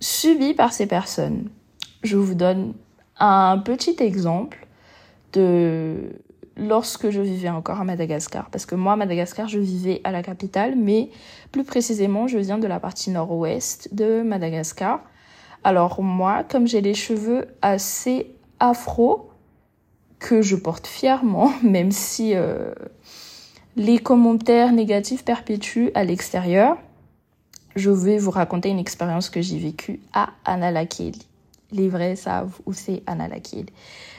subies 0.00 0.54
par 0.54 0.72
ces 0.72 0.86
personnes. 0.86 1.48
Je 2.02 2.16
vous 2.16 2.34
donne 2.34 2.72
un 3.18 3.58
petit 3.58 3.96
exemple 4.00 4.66
de 5.32 6.12
lorsque 6.60 7.10
je 7.10 7.20
vivais 7.20 7.48
encore 7.48 7.80
à 7.80 7.84
Madagascar. 7.84 8.50
Parce 8.50 8.66
que 8.66 8.74
moi, 8.74 8.92
à 8.92 8.96
Madagascar, 8.96 9.48
je 9.48 9.58
vivais 9.58 10.00
à 10.04 10.12
la 10.12 10.22
capitale, 10.22 10.74
mais 10.76 11.08
plus 11.50 11.64
précisément, 11.64 12.28
je 12.28 12.38
viens 12.38 12.58
de 12.58 12.66
la 12.66 12.78
partie 12.78 13.10
nord-ouest 13.10 13.94
de 13.94 14.22
Madagascar. 14.22 15.00
Alors 15.64 16.02
moi, 16.02 16.44
comme 16.44 16.66
j'ai 16.66 16.80
les 16.80 16.94
cheveux 16.94 17.46
assez 17.62 18.34
afro, 18.60 19.30
que 20.18 20.42
je 20.42 20.54
porte 20.54 20.86
fièrement, 20.86 21.52
même 21.62 21.90
si 21.90 22.34
euh, 22.34 22.72
les 23.76 23.98
commentaires 23.98 24.72
négatifs 24.72 25.24
perpétuent 25.24 25.90
à 25.94 26.04
l'extérieur, 26.04 26.76
je 27.76 27.90
vais 27.90 28.18
vous 28.18 28.30
raconter 28.30 28.68
une 28.68 28.78
expérience 28.78 29.30
que 29.30 29.40
j'ai 29.40 29.58
vécue 29.58 30.00
à 30.12 30.30
Analakeli. 30.44 31.29
Les 31.72 31.88
vrais 31.88 32.16
savent 32.16 32.58
où 32.66 32.72
c'est 32.72 33.02
Analakeli. 33.06 33.66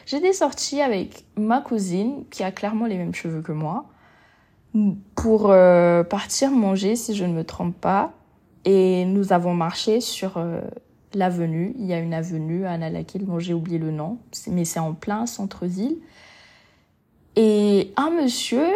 J'étais 0.05 0.33
sortie 0.33 0.81
avec 0.81 1.25
ma 1.37 1.61
cousine, 1.61 2.23
qui 2.29 2.43
a 2.43 2.51
clairement 2.51 2.85
les 2.85 2.97
mêmes 2.97 3.13
cheveux 3.13 3.41
que 3.41 3.51
moi, 3.51 3.85
pour 5.15 5.51
euh, 5.51 6.03
partir 6.03 6.51
manger, 6.51 6.95
si 6.95 7.15
je 7.15 7.25
ne 7.25 7.33
me 7.33 7.43
trompe 7.43 7.75
pas. 7.75 8.13
Et 8.63 9.05
nous 9.05 9.33
avons 9.33 9.53
marché 9.53 10.01
sur 10.01 10.37
euh, 10.37 10.61
l'avenue. 11.13 11.73
Il 11.77 11.85
y 11.85 11.93
a 11.93 11.99
une 11.99 12.13
avenue 12.13 12.65
à 12.65 12.77
Nalakil, 12.77 13.25
dont 13.25 13.39
j'ai 13.39 13.53
oublié 13.53 13.77
le 13.79 13.91
nom, 13.91 14.17
mais 14.47 14.65
c'est 14.65 14.79
en 14.79 14.93
plein 14.93 15.25
centre-ville. 15.25 15.97
Et 17.35 17.93
un 17.97 18.09
monsieur 18.09 18.67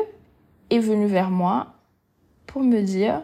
est 0.70 0.80
venu 0.80 1.06
vers 1.06 1.30
moi 1.30 1.74
pour 2.48 2.64
me 2.64 2.82
dire 2.82 3.22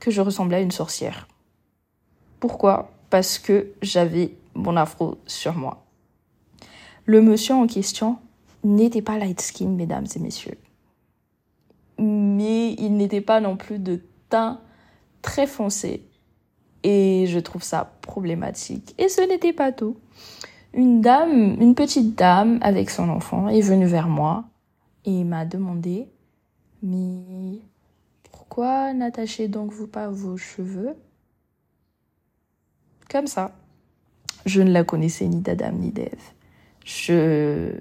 que 0.00 0.10
je 0.10 0.20
ressemblais 0.20 0.56
à 0.56 0.60
une 0.60 0.72
sorcière. 0.72 1.28
Pourquoi? 2.40 2.91
Parce 3.12 3.38
que 3.38 3.74
j'avais 3.82 4.38
mon 4.54 4.74
afro 4.74 5.18
sur 5.26 5.54
moi. 5.54 5.84
Le 7.04 7.20
monsieur 7.20 7.54
en 7.54 7.66
question 7.66 8.16
n'était 8.64 9.02
pas 9.02 9.18
light 9.18 9.38
skin, 9.38 9.68
mesdames 9.68 10.06
et 10.16 10.18
messieurs. 10.18 10.56
Mais 11.98 12.72
il 12.72 12.96
n'était 12.96 13.20
pas 13.20 13.42
non 13.42 13.58
plus 13.58 13.78
de 13.78 14.00
teint 14.30 14.62
très 15.20 15.46
foncé. 15.46 16.08
Et 16.84 17.26
je 17.26 17.38
trouve 17.38 17.62
ça 17.62 17.92
problématique. 18.00 18.94
Et 18.96 19.10
ce 19.10 19.20
n'était 19.20 19.52
pas 19.52 19.72
tout. 19.72 19.98
Une 20.72 21.02
dame, 21.02 21.60
une 21.60 21.74
petite 21.74 22.14
dame 22.16 22.60
avec 22.62 22.88
son 22.88 23.10
enfant 23.10 23.46
est 23.48 23.60
venue 23.60 23.84
vers 23.84 24.08
moi 24.08 24.44
et 25.04 25.22
m'a 25.24 25.44
demandé, 25.44 26.08
mais 26.82 27.58
pourquoi 28.22 28.94
n'attachez 28.94 29.48
donc 29.48 29.70
vous 29.70 29.86
pas 29.86 30.08
vos 30.08 30.38
cheveux? 30.38 30.96
Comme 33.12 33.26
ça. 33.26 33.52
Je 34.46 34.62
ne 34.62 34.72
la 34.72 34.82
connaissais 34.82 35.26
ni 35.26 35.40
d'Adam 35.40 35.72
ni 35.72 35.92
d'Ève 35.92 36.32
je, 36.84 37.72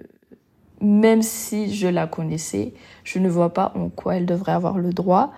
même 0.82 1.22
si 1.22 1.74
je 1.74 1.88
la 1.88 2.08
connaissais, 2.08 2.74
je 3.04 3.20
ne 3.20 3.30
vois 3.30 3.54
pas 3.54 3.74
en 3.76 3.90
quoi 3.90 4.16
elle 4.16 4.26
devrait 4.26 4.52
avoir 4.52 4.78
le 4.78 4.92
droit 4.92 5.34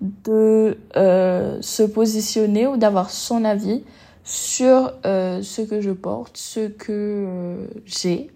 de 0.00 0.78
euh, 0.96 1.58
se 1.60 1.82
positionner 1.82 2.66
ou 2.66 2.76
d'avoir 2.76 3.10
son 3.10 3.44
avis 3.44 3.84
sur 4.24 4.92
euh, 5.04 5.42
ce 5.42 5.62
que 5.62 5.80
je 5.80 5.90
porte, 5.90 6.36
ce 6.36 6.68
que 6.68 6.88
euh, 6.90 7.66
j'ai. 7.84 8.30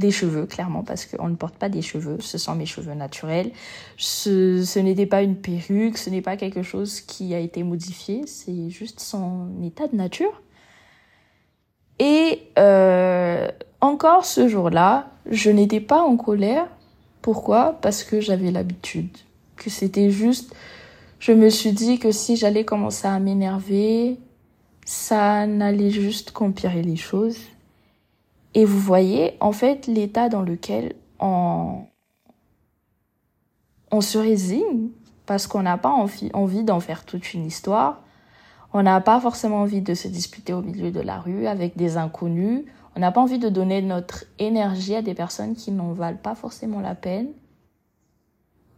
Des 0.00 0.10
cheveux, 0.10 0.46
clairement, 0.46 0.82
parce 0.82 1.04
qu'on 1.04 1.28
ne 1.28 1.34
porte 1.34 1.56
pas 1.56 1.68
des 1.68 1.82
cheveux, 1.82 2.16
ce 2.20 2.38
sont 2.38 2.54
mes 2.54 2.64
cheveux 2.64 2.94
naturels. 2.94 3.50
Ce, 3.98 4.78
n'était 4.78 5.04
pas 5.04 5.20
une 5.20 5.36
perruque, 5.36 5.98
ce 5.98 6.08
n'est 6.08 6.22
pas 6.22 6.38
quelque 6.38 6.62
chose 6.62 7.02
qui 7.02 7.34
a 7.34 7.38
été 7.38 7.62
modifié, 7.62 8.26
c'est 8.26 8.70
juste 8.70 8.98
son 8.98 9.62
état 9.62 9.88
de 9.88 9.96
nature. 9.96 10.40
Et 11.98 12.44
euh, 12.58 13.46
encore 13.82 14.24
ce 14.24 14.48
jour-là, 14.48 15.10
je 15.30 15.50
n'étais 15.50 15.80
pas 15.80 16.00
en 16.00 16.16
colère. 16.16 16.66
Pourquoi? 17.20 17.78
Parce 17.82 18.02
que 18.02 18.22
j'avais 18.22 18.50
l'habitude. 18.50 19.14
Que 19.56 19.68
c'était 19.68 20.10
juste... 20.10 20.54
Je 21.18 21.32
me 21.32 21.50
suis 21.50 21.72
dit 21.72 21.98
que 21.98 22.10
si 22.10 22.36
j'allais 22.36 22.64
commencer 22.64 23.06
à 23.06 23.18
m'énerver, 23.18 24.16
ça 24.86 25.46
n'allait 25.46 25.90
juste 25.90 26.30
qu'empirer 26.30 26.80
les 26.80 26.96
choses. 26.96 27.36
Et 28.54 28.64
vous 28.64 28.78
voyez, 28.78 29.36
en 29.40 29.52
fait, 29.52 29.86
l'état 29.86 30.28
dans 30.28 30.42
lequel 30.42 30.94
on, 31.20 31.86
se 34.00 34.18
résigne 34.18 34.88
parce 35.26 35.46
qu'on 35.46 35.62
n'a 35.62 35.78
pas 35.78 35.90
envie, 35.90 36.30
envie 36.32 36.64
d'en 36.64 36.80
faire 36.80 37.04
toute 37.04 37.32
une 37.34 37.46
histoire. 37.46 38.02
On 38.72 38.82
n'a 38.82 39.00
pas 39.00 39.20
forcément 39.20 39.58
envie 39.58 39.82
de 39.82 39.94
se 39.94 40.08
disputer 40.08 40.52
au 40.52 40.62
milieu 40.62 40.90
de 40.90 41.00
la 41.00 41.20
rue 41.20 41.46
avec 41.46 41.76
des 41.76 41.96
inconnus. 41.96 42.64
On 42.96 43.00
n'a 43.00 43.12
pas 43.12 43.20
envie 43.20 43.38
de 43.38 43.48
donner 43.48 43.82
notre 43.82 44.24
énergie 44.38 44.94
à 44.94 45.02
des 45.02 45.14
personnes 45.14 45.54
qui 45.54 45.70
n'en 45.70 45.92
valent 45.92 46.18
pas 46.18 46.34
forcément 46.34 46.80
la 46.80 46.94
peine. 46.94 47.28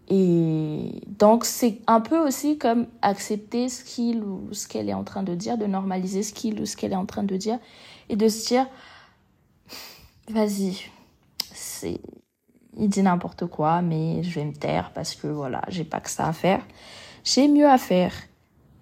Et 0.09 1.00
donc 1.07 1.45
c'est 1.45 1.81
un 1.87 2.00
peu 2.00 2.19
aussi 2.19 2.59
comme 2.59 2.87
accepter 3.00 3.69
ce 3.69 3.85
qu'il 3.85 4.23
ou 4.25 4.49
ce 4.52 4.67
qu'elle 4.67 4.88
est 4.88 4.95
en 4.95 5.05
train 5.05 5.23
de 5.23 5.35
dire, 5.35 5.57
de 5.57 5.67
normaliser 5.67 6.23
ce 6.23 6.35
qu'il 6.35 6.61
ou 6.61 6.67
ce 6.67 6.76
qu'elle 6.76 6.93
est 6.93 6.97
en 6.97 7.07
train 7.07 7.23
de 7.23 7.37
dire 7.37 7.59
et 8.09 8.17
de 8.17 8.29
se 8.29 8.49
dire 8.49 8.67
vas-y, 10.29 10.79
c'est 11.52 12.00
il 12.76 12.88
dit 12.88 13.02
n'importe 13.02 13.47
quoi, 13.47 13.83
mais 13.83 14.23
je 14.23 14.35
vais 14.35 14.45
me 14.45 14.52
taire 14.52 14.93
parce 14.95 15.14
que 15.14 15.26
voilà, 15.26 15.62
j'ai 15.69 15.85
pas 15.85 16.00
que 16.00 16.11
ça 16.11 16.26
à 16.26 16.33
faire. 16.33 16.61
J'ai 17.25 17.49
mieux 17.49 17.69
à 17.69 17.79
faire. 17.79 18.12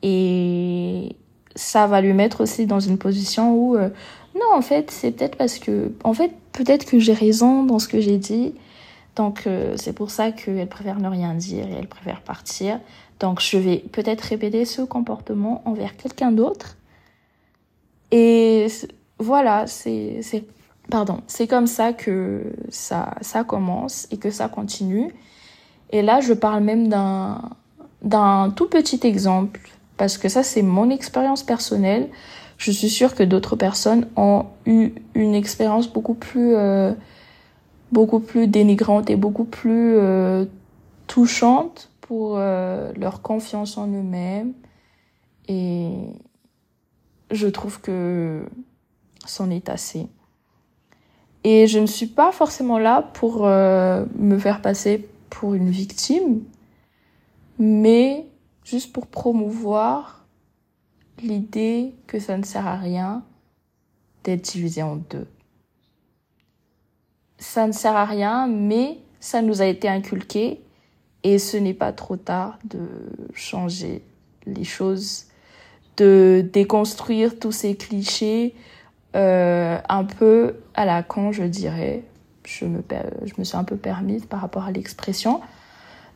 Et 0.03 1.17
ça 1.55 1.87
va 1.87 2.01
lui 2.01 2.13
mettre 2.13 2.43
aussi 2.43 2.67
dans 2.67 2.81
une 2.81 2.99
position 2.99 3.55
où, 3.55 3.77
euh, 3.77 3.89
non, 4.35 4.55
en 4.55 4.63
fait, 4.63 4.91
c'est 4.91 5.11
peut-être 5.11 5.37
parce 5.37 5.59
que, 5.59 5.93
en 6.05 6.15
fait, 6.15 6.33
peut-être 6.53 6.87
que 6.87 6.99
j'ai 6.99 7.13
raison 7.13 7.65
dans 7.65 7.79
ce 7.79 7.89
que 7.89 8.01
j'ai 8.01 8.19
dit. 8.19 8.55
Donc, 9.17 9.47
euh, 9.47 9.75
c'est 9.77 9.93
pour 9.93 10.11
ça 10.11 10.31
qu'elle 10.31 10.69
préfère 10.69 11.01
ne 11.01 11.09
rien 11.09 11.35
dire 11.35 11.67
et 11.67 11.73
elle 11.73 11.89
préfère 11.89 12.23
partir. 12.23 12.81
Donc, 13.19 13.41
je 13.41 13.59
vais 13.59 13.79
peut-être 13.79 14.23
répéter 14.23 14.65
ce 14.65 14.83
comportement 14.83 15.63
envers 15.67 15.97
quelqu'un 15.97 16.31
d'autre. 16.31 16.77
Et 18.13 18.69
voilà, 19.19 19.67
c'est, 19.67 20.21
c'est 20.23 20.45
Pardon, 20.91 21.21
c'est 21.29 21.47
comme 21.47 21.67
ça 21.69 21.93
que 21.93 22.53
ça, 22.69 23.15
ça 23.21 23.45
commence 23.45 24.09
et 24.11 24.17
que 24.17 24.31
ça 24.31 24.49
continue. 24.49 25.15
Et 25.91 26.03
là, 26.03 26.21
je 26.21 26.33
parle 26.33 26.63
même 26.65 26.89
d'un, 26.89 27.43
d'un 28.03 28.51
tout 28.51 28.69
petit 28.69 29.01
exemple, 29.07 29.61
parce 29.97 30.19
que 30.19 30.29
ça, 30.29 30.43
c'est 30.43 30.63
mon 30.63 30.91
expérience 30.91 31.43
personnelle. 31.43 32.09
Je 32.59 32.73
suis 32.73 32.91
sûre 32.91 33.15
que 33.15 33.23
d'autres 33.23 33.57
personnes 33.57 34.09
ont 34.17 34.47
eu 34.67 34.93
une 35.15 35.35
expérience 35.35 35.89
beaucoup 35.93 36.15
plus, 36.15 36.55
euh, 36.57 36.93
beaucoup 37.93 38.21
plus 38.21 38.49
dénigrante 38.49 39.11
et 39.11 39.17
beaucoup 39.17 39.45
plus 39.45 39.97
euh, 39.97 40.45
touchante 41.07 41.91
pour 42.01 42.37
euh, 42.37 42.93
leur 42.97 43.23
confiance 43.23 43.79
en 43.79 43.87
eux-mêmes. 43.87 44.55
Et 45.49 45.91
je 47.31 47.47
trouve 47.47 47.81
que 47.81 48.45
c'en 49.25 49.51
est 49.51 49.69
assez. 49.69 50.09
Et 51.45 51.67
je 51.67 51.79
ne 51.79 51.87
suis 51.87 52.07
pas 52.07 52.33
forcément 52.33 52.79
là 52.79 53.03
pour 53.15 53.47
euh, 53.47 54.05
me 54.17 54.39
faire 54.39 54.61
passer 54.61 55.09
pour 55.31 55.55
une 55.55 55.71
victime, 55.71 56.43
mais 57.59 58.27
juste 58.65 58.93
pour 58.93 59.07
promouvoir 59.07 60.27
l'idée 61.23 61.95
que 62.07 62.19
ça 62.19 62.37
ne 62.37 62.45
sert 62.45 62.67
à 62.67 62.77
rien 62.77 63.23
d'être 64.25 64.43
divisé 64.43 64.83
en 64.83 64.97
deux. 64.97 65.27
Ça 67.39 67.67
ne 67.67 67.73
sert 67.73 67.97
à 67.97 68.05
rien, 68.05 68.47
mais 68.47 68.99
ça 69.19 69.41
nous 69.41 69.63
a 69.63 69.67
été 69.67 69.89
inculqué 69.89 70.61
et 71.23 71.39
ce 71.39 71.57
n'est 71.57 71.75
pas 71.75 71.93
trop 71.93 72.17
tard 72.17 72.59
de 72.65 72.87
changer 73.35 74.03
les 74.47 74.65
choses, 74.65 75.27
de 75.97 76.49
déconstruire 76.53 77.39
tous 77.39 77.53
ces 77.53 77.77
clichés, 77.77 78.55
euh, 79.17 79.79
un 79.89 80.05
peu 80.05 80.57
à 80.75 80.85
la 80.85 81.03
con, 81.03 81.33
je 81.33 81.43
dirais. 81.45 82.05
Je 82.45 82.65
me, 82.65 82.83
je 83.25 83.35
me 83.39 83.45
suis 83.45 83.57
un 83.57 83.65
peu 83.65 83.77
permise 83.77 84.25
par 84.25 84.41
rapport 84.41 84.65
à 84.65 84.73
l'expression 84.73 85.41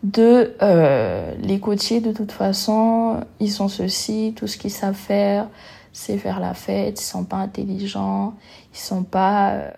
de 0.03 0.55
euh, 0.63 1.35
les 1.39 1.61
côtiers 1.61 2.01
de 2.01 2.13
toute 2.13 2.33
façon 2.33 3.21
ils 3.41 3.51
sont 3.51 3.69
ceci 3.69 4.35
tout 4.37 4.47
ce 4.47 4.59
qu'ils 4.59 4.71
savent 4.71 4.95
faire 4.95 5.49
c'est 5.93 6.19
faire 6.19 6.41
la 6.41 6.53
fête 6.53 7.01
ils 7.01 7.05
sont 7.05 7.25
pas 7.25 7.37
intelligents 7.37 8.35
ils 8.75 8.79
sont 8.79 9.03
pas 9.03 9.73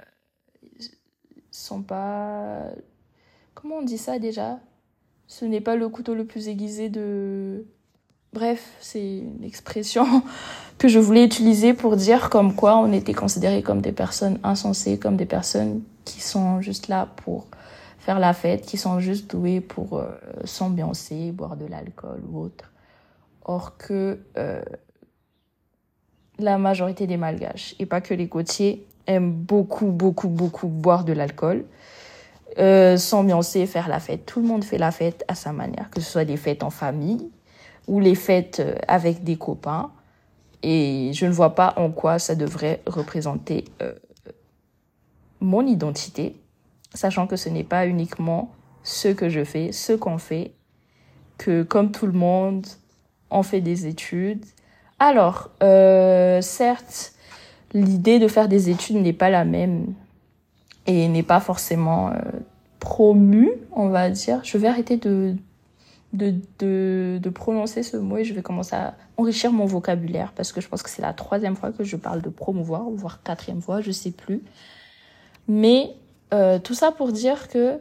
ils 0.80 0.88
sont 1.52 1.82
pas 1.82 2.62
comment 3.66 3.78
on 3.78 3.82
dit 3.82 3.98
ça 3.98 4.20
déjà? 4.20 4.60
Ce 5.26 5.44
n'est 5.44 5.60
pas 5.60 5.74
le 5.74 5.88
couteau 5.88 6.14
le 6.14 6.24
plus 6.24 6.46
aiguisé 6.46 6.88
de 6.88 7.66
Bref, 8.32 8.68
c'est 8.80 9.18
une 9.18 9.44
expression 9.44 10.22
que 10.78 10.88
je 10.88 10.98
voulais 10.98 11.24
utiliser 11.24 11.74
pour 11.74 11.96
dire 11.96 12.28
comme 12.28 12.54
quoi 12.54 12.76
on 12.76 12.92
était 12.92 13.14
considérés 13.14 13.62
comme 13.62 13.80
des 13.80 13.92
personnes 13.92 14.38
insensées, 14.42 14.98
comme 14.98 15.16
des 15.16 15.26
personnes 15.26 15.82
qui 16.04 16.20
sont 16.20 16.60
juste 16.60 16.88
là 16.88 17.08
pour 17.24 17.46
faire 17.98 18.18
la 18.18 18.32
fête, 18.34 18.64
qui 18.66 18.76
sont 18.76 19.00
juste 19.00 19.30
douées 19.30 19.60
pour 19.60 19.98
euh, 19.98 20.06
s'ambiancer, 20.44 21.32
boire 21.32 21.56
de 21.56 21.66
l'alcool 21.66 22.22
ou 22.30 22.40
autre. 22.40 22.70
Or 23.44 23.76
que 23.76 24.20
euh, 24.36 24.62
la 26.38 26.58
majorité 26.58 27.06
des 27.06 27.16
malgaches, 27.16 27.74
et 27.78 27.86
pas 27.86 28.00
que 28.00 28.14
les 28.14 28.28
côtiers, 28.28 28.86
aiment 29.06 29.32
beaucoup, 29.32 29.86
beaucoup, 29.86 30.28
beaucoup 30.28 30.68
boire 30.68 31.04
de 31.04 31.12
l'alcool, 31.12 31.64
euh, 32.58 32.96
s'ambiancer, 32.96 33.66
faire 33.66 33.88
la 33.88 34.00
fête. 34.00 34.26
Tout 34.26 34.40
le 34.40 34.46
monde 34.46 34.64
fait 34.64 34.78
la 34.78 34.90
fête 34.90 35.24
à 35.28 35.34
sa 35.34 35.52
manière, 35.52 35.90
que 35.90 36.00
ce 36.00 36.10
soit 36.10 36.24
des 36.24 36.36
fêtes 36.36 36.62
en 36.62 36.70
famille, 36.70 37.30
ou 37.86 38.00
les 38.00 38.14
fêtes 38.14 38.60
euh, 38.60 38.76
avec 38.88 39.24
des 39.24 39.36
copains. 39.36 39.90
Et 40.62 41.10
je 41.12 41.26
ne 41.26 41.32
vois 41.32 41.54
pas 41.54 41.74
en 41.76 41.90
quoi 41.90 42.18
ça 42.18 42.34
devrait 42.34 42.82
représenter 42.86 43.64
euh, 43.82 43.92
mon 45.40 45.66
identité, 45.66 46.36
sachant 46.94 47.26
que 47.26 47.36
ce 47.36 47.48
n'est 47.48 47.64
pas 47.64 47.86
uniquement 47.86 48.50
ce 48.82 49.08
que 49.08 49.28
je 49.28 49.44
fais, 49.44 49.72
ce 49.72 49.92
qu'on 49.92 50.18
fait, 50.18 50.54
que 51.38 51.62
comme 51.62 51.92
tout 51.92 52.06
le 52.06 52.12
monde, 52.12 52.66
on 53.30 53.42
fait 53.42 53.60
des 53.60 53.86
études. 53.86 54.44
Alors, 54.98 55.50
euh, 55.62 56.40
certes, 56.40 57.12
l'idée 57.74 58.18
de 58.18 58.28
faire 58.28 58.48
des 58.48 58.70
études 58.70 58.96
n'est 58.96 59.12
pas 59.12 59.30
la 59.30 59.44
même 59.44 59.94
et 60.86 61.08
n'est 61.08 61.22
pas 61.22 61.40
forcément 61.40 62.10
euh, 62.10 62.14
promue, 62.80 63.50
on 63.72 63.88
va 63.88 64.08
dire. 64.10 64.40
Je 64.44 64.56
vais 64.56 64.68
arrêter 64.68 64.96
de 64.96 65.34
de, 66.16 66.34
de, 66.58 67.18
de, 67.22 67.30
prononcer 67.30 67.82
ce 67.82 67.96
mot 67.96 68.16
et 68.16 68.24
je 68.24 68.34
vais 68.34 68.42
commencer 68.42 68.74
à 68.74 68.94
enrichir 69.16 69.52
mon 69.52 69.66
vocabulaire 69.66 70.32
parce 70.34 70.52
que 70.52 70.60
je 70.60 70.68
pense 70.68 70.82
que 70.82 70.90
c'est 70.90 71.02
la 71.02 71.12
troisième 71.12 71.56
fois 71.56 71.72
que 71.72 71.84
je 71.84 71.96
parle 71.96 72.22
de 72.22 72.28
promouvoir, 72.28 72.84
voire 72.90 73.22
quatrième 73.22 73.62
fois, 73.62 73.80
je 73.80 73.90
sais 73.90 74.10
plus. 74.10 74.42
Mais 75.48 75.94
euh, 76.34 76.58
tout 76.58 76.74
ça 76.74 76.92
pour 76.92 77.12
dire 77.12 77.48
que 77.48 77.78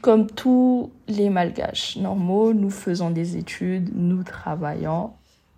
comme 0.00 0.26
tous 0.30 0.90
les 1.08 1.28
malgaches 1.28 1.96
normaux, 1.96 2.54
nous 2.54 2.70
faisons 2.70 3.10
des 3.10 3.36
études, 3.36 3.90
nous 3.94 4.22
travaillons, 4.22 5.10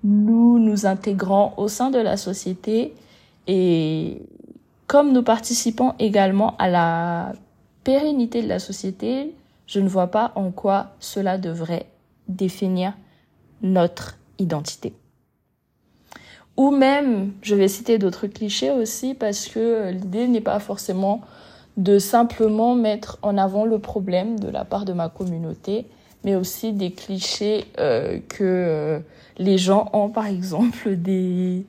nous 0.02 0.58
nous 0.58 0.86
intégrons 0.86 1.52
au 1.56 1.68
sein 1.68 1.90
de 1.90 1.98
la 1.98 2.16
société 2.16 2.94
et 3.46 4.22
comme 4.86 5.12
nous 5.12 5.22
participons 5.22 5.94
également 5.98 6.56
à 6.58 6.68
la 6.68 7.32
pérennité 7.84 8.42
de 8.42 8.48
la 8.48 8.58
société, 8.58 9.34
je 9.66 9.80
ne 9.80 9.88
vois 9.88 10.08
pas 10.08 10.32
en 10.34 10.50
quoi 10.50 10.92
cela 11.00 11.38
devrait 11.38 11.86
définir 12.28 12.94
notre 13.62 14.18
identité. 14.38 14.94
Ou 16.56 16.70
même, 16.70 17.32
je 17.42 17.54
vais 17.54 17.68
citer 17.68 17.98
d'autres 17.98 18.26
clichés 18.26 18.70
aussi 18.70 19.14
parce 19.14 19.48
que 19.48 19.90
l'idée 19.90 20.28
n'est 20.28 20.40
pas 20.40 20.60
forcément 20.60 21.20
de 21.76 21.98
simplement 21.98 22.76
mettre 22.76 23.18
en 23.22 23.36
avant 23.36 23.64
le 23.64 23.80
problème 23.80 24.38
de 24.38 24.48
la 24.48 24.64
part 24.64 24.84
de 24.84 24.92
ma 24.92 25.08
communauté, 25.08 25.86
mais 26.22 26.36
aussi 26.36 26.72
des 26.72 26.92
clichés 26.92 27.64
euh, 27.80 28.20
que 28.28 28.44
euh, 28.44 28.98
les 29.38 29.58
gens 29.58 29.90
ont, 29.92 30.08
par 30.08 30.26
exemple, 30.26 30.94
des, 30.96 31.66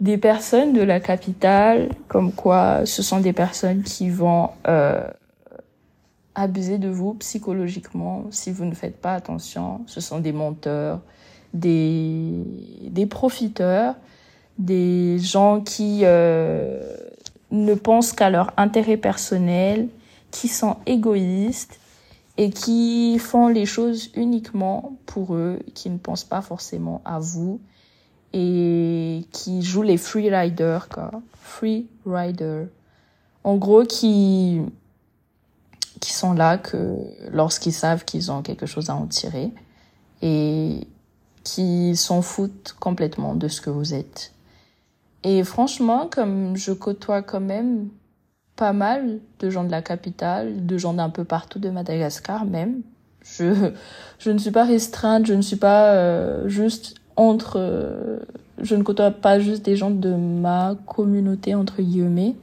des 0.00 0.18
personnes 0.18 0.72
de 0.72 0.82
la 0.82 0.98
capitale, 0.98 1.90
comme 2.08 2.32
quoi 2.32 2.84
ce 2.84 3.02
sont 3.02 3.20
des 3.20 3.32
personnes 3.32 3.82
qui 3.84 4.10
vont 4.10 4.50
euh, 4.66 5.06
abuser 6.40 6.78
de 6.78 6.88
vous 6.88 7.14
psychologiquement 7.14 8.24
si 8.30 8.50
vous 8.52 8.64
ne 8.64 8.74
faites 8.74 9.00
pas 9.00 9.14
attention. 9.14 9.80
Ce 9.86 10.00
sont 10.00 10.20
des 10.20 10.32
menteurs, 10.32 11.00
des, 11.52 12.32
des 12.82 13.06
profiteurs, 13.06 13.94
des 14.58 15.18
gens 15.18 15.60
qui 15.60 16.00
euh, 16.02 16.96
ne 17.50 17.74
pensent 17.74 18.12
qu'à 18.12 18.30
leur 18.30 18.52
intérêt 18.56 18.96
personnel, 18.96 19.88
qui 20.30 20.48
sont 20.48 20.76
égoïstes 20.86 21.78
et 22.36 22.50
qui 22.50 23.18
font 23.18 23.48
les 23.48 23.66
choses 23.66 24.10
uniquement 24.14 24.96
pour 25.06 25.34
eux, 25.34 25.58
qui 25.74 25.90
ne 25.90 25.98
pensent 25.98 26.24
pas 26.24 26.42
forcément 26.42 27.02
à 27.04 27.18
vous 27.18 27.60
et 28.32 29.24
qui 29.32 29.62
jouent 29.62 29.82
les 29.82 29.96
free 29.96 30.30
riders, 30.34 30.88
quoi. 30.88 31.10
Free 31.40 31.86
rider. 32.06 32.66
En 33.42 33.56
gros, 33.56 33.84
qui 33.84 34.60
qui 36.00 36.12
sont 36.12 36.32
là 36.32 36.58
que 36.58 36.96
lorsqu'ils 37.32 37.72
savent 37.72 38.04
qu'ils 38.04 38.30
ont 38.30 38.42
quelque 38.42 38.66
chose 38.66 38.90
à 38.90 38.94
en 38.94 39.06
tirer 39.06 39.50
et 40.22 40.86
qui 41.44 41.96
s'en 41.96 42.22
foutent 42.22 42.76
complètement 42.78 43.34
de 43.34 43.48
ce 43.48 43.60
que 43.60 43.70
vous 43.70 43.94
êtes. 43.94 44.32
Et 45.24 45.42
franchement, 45.44 46.08
comme 46.10 46.56
je 46.56 46.72
côtoie 46.72 47.22
quand 47.22 47.40
même 47.40 47.88
pas 48.56 48.72
mal 48.72 49.20
de 49.38 49.50
gens 49.50 49.64
de 49.64 49.70
la 49.70 49.82
capitale, 49.82 50.66
de 50.66 50.78
gens 50.78 50.94
d'un 50.94 51.10
peu 51.10 51.24
partout 51.24 51.58
de 51.58 51.70
Madagascar 51.70 52.44
même, 52.44 52.82
je, 53.22 53.72
je 54.18 54.30
ne 54.30 54.38
suis 54.38 54.50
pas 54.50 54.64
restreinte, 54.64 55.26
je 55.26 55.34
ne 55.34 55.42
suis 55.42 55.56
pas 55.56 55.92
euh, 55.94 56.48
juste 56.48 56.96
entre... 57.16 57.54
Euh, 57.56 58.18
je 58.60 58.74
ne 58.74 58.82
côtoie 58.82 59.12
pas 59.12 59.38
juste 59.38 59.64
des 59.64 59.76
gens 59.76 59.90
de 59.90 60.12
ma 60.12 60.76
communauté, 60.86 61.54
entre 61.54 61.80
guillemets. 61.80 62.34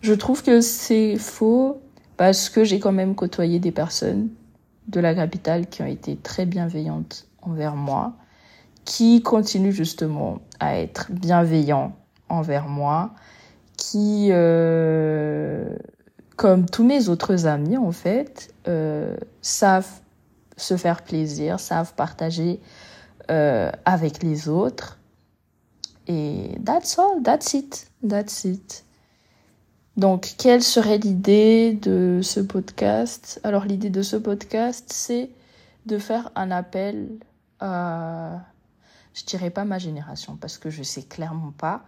Je 0.00 0.14
trouve 0.14 0.44
que 0.44 0.60
c'est 0.60 1.16
faux 1.16 1.80
parce 2.16 2.48
que 2.48 2.64
j'ai 2.64 2.78
quand 2.78 2.92
même 2.92 3.14
côtoyé 3.14 3.58
des 3.58 3.72
personnes 3.72 4.28
de 4.88 5.00
la 5.00 5.14
capitale 5.14 5.66
qui 5.66 5.82
ont 5.82 5.86
été 5.86 6.16
très 6.16 6.46
bienveillantes 6.46 7.26
envers 7.42 7.76
moi, 7.76 8.14
qui 8.84 9.22
continuent 9.22 9.72
justement 9.72 10.40
à 10.60 10.78
être 10.78 11.10
bienveillants 11.10 11.96
envers 12.28 12.68
moi, 12.68 13.14
qui, 13.76 14.28
euh, 14.30 15.74
comme 16.36 16.66
tous 16.66 16.84
mes 16.84 17.08
autres 17.08 17.46
amis 17.46 17.76
en 17.76 17.92
fait, 17.92 18.54
euh, 18.68 19.16
savent 19.42 20.00
se 20.56 20.76
faire 20.76 21.02
plaisir, 21.02 21.58
savent 21.60 21.94
partager 21.94 22.60
euh, 23.30 23.70
avec 23.84 24.22
les 24.22 24.48
autres. 24.48 24.98
Et 26.06 26.58
that's 26.64 26.98
all, 26.98 27.22
that's 27.22 27.54
it, 27.54 27.90
that's 28.06 28.44
it. 28.44 28.84
Donc, 29.96 30.34
quelle 30.38 30.62
serait 30.62 30.98
l'idée 30.98 31.72
de 31.72 32.20
ce 32.22 32.40
podcast? 32.40 33.40
Alors, 33.44 33.64
l'idée 33.64 33.90
de 33.90 34.02
ce 34.02 34.16
podcast, 34.16 34.86
c'est 34.92 35.30
de 35.86 35.98
faire 35.98 36.32
un 36.34 36.50
appel 36.50 37.08
à, 37.60 38.40
je 39.14 39.24
dirais 39.24 39.50
pas 39.50 39.64
ma 39.64 39.78
génération, 39.78 40.36
parce 40.36 40.58
que 40.58 40.68
je 40.68 40.82
sais 40.82 41.02
clairement 41.02 41.52
pas 41.56 41.84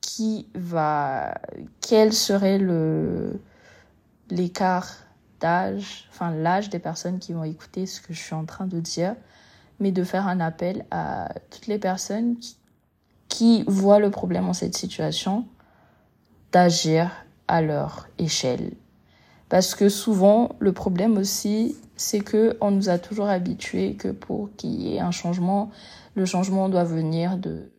qui 0.00 0.48
va, 0.54 1.34
quel 1.82 2.14
serait 2.14 2.58
le, 2.58 3.40
l'écart 4.30 4.88
d'âge, 5.40 6.08
enfin 6.10 6.30
l'âge 6.30 6.70
des 6.70 6.78
personnes 6.78 7.18
qui 7.18 7.34
vont 7.34 7.44
écouter 7.44 7.84
ce 7.86 8.00
que 8.00 8.14
je 8.14 8.20
suis 8.20 8.34
en 8.34 8.46
train 8.46 8.66
de 8.66 8.80
dire, 8.80 9.14
mais 9.78 9.92
de 9.92 10.04
faire 10.04 10.26
un 10.26 10.40
appel 10.40 10.86
à 10.90 11.28
toutes 11.50 11.66
les 11.66 11.78
personnes 11.78 12.38
qui, 12.38 12.56
qui 13.28 13.64
voient 13.66 13.98
le 13.98 14.10
problème 14.10 14.48
en 14.48 14.52
cette 14.54 14.76
situation, 14.76 15.46
d'agir 16.52 17.10
à 17.48 17.62
leur 17.62 18.08
échelle. 18.18 18.72
Parce 19.48 19.74
que 19.74 19.88
souvent, 19.88 20.50
le 20.60 20.72
problème 20.72 21.18
aussi, 21.18 21.76
c'est 21.96 22.20
que 22.20 22.56
on 22.60 22.70
nous 22.70 22.88
a 22.88 22.98
toujours 22.98 23.28
habitués 23.28 23.94
que 23.94 24.08
pour 24.08 24.50
qu'il 24.56 24.80
y 24.80 24.96
ait 24.96 25.00
un 25.00 25.10
changement, 25.10 25.70
le 26.14 26.24
changement 26.24 26.68
doit 26.68 26.84
venir 26.84 27.36
de 27.36 27.70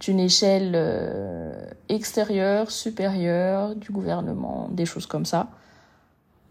d'une 0.00 0.20
échelle 0.20 0.74
euh, 0.76 1.66
extérieure, 1.88 2.70
supérieure, 2.70 3.74
du 3.74 3.90
gouvernement, 3.90 4.68
des 4.70 4.86
choses 4.86 5.06
comme 5.06 5.24
ça. 5.24 5.48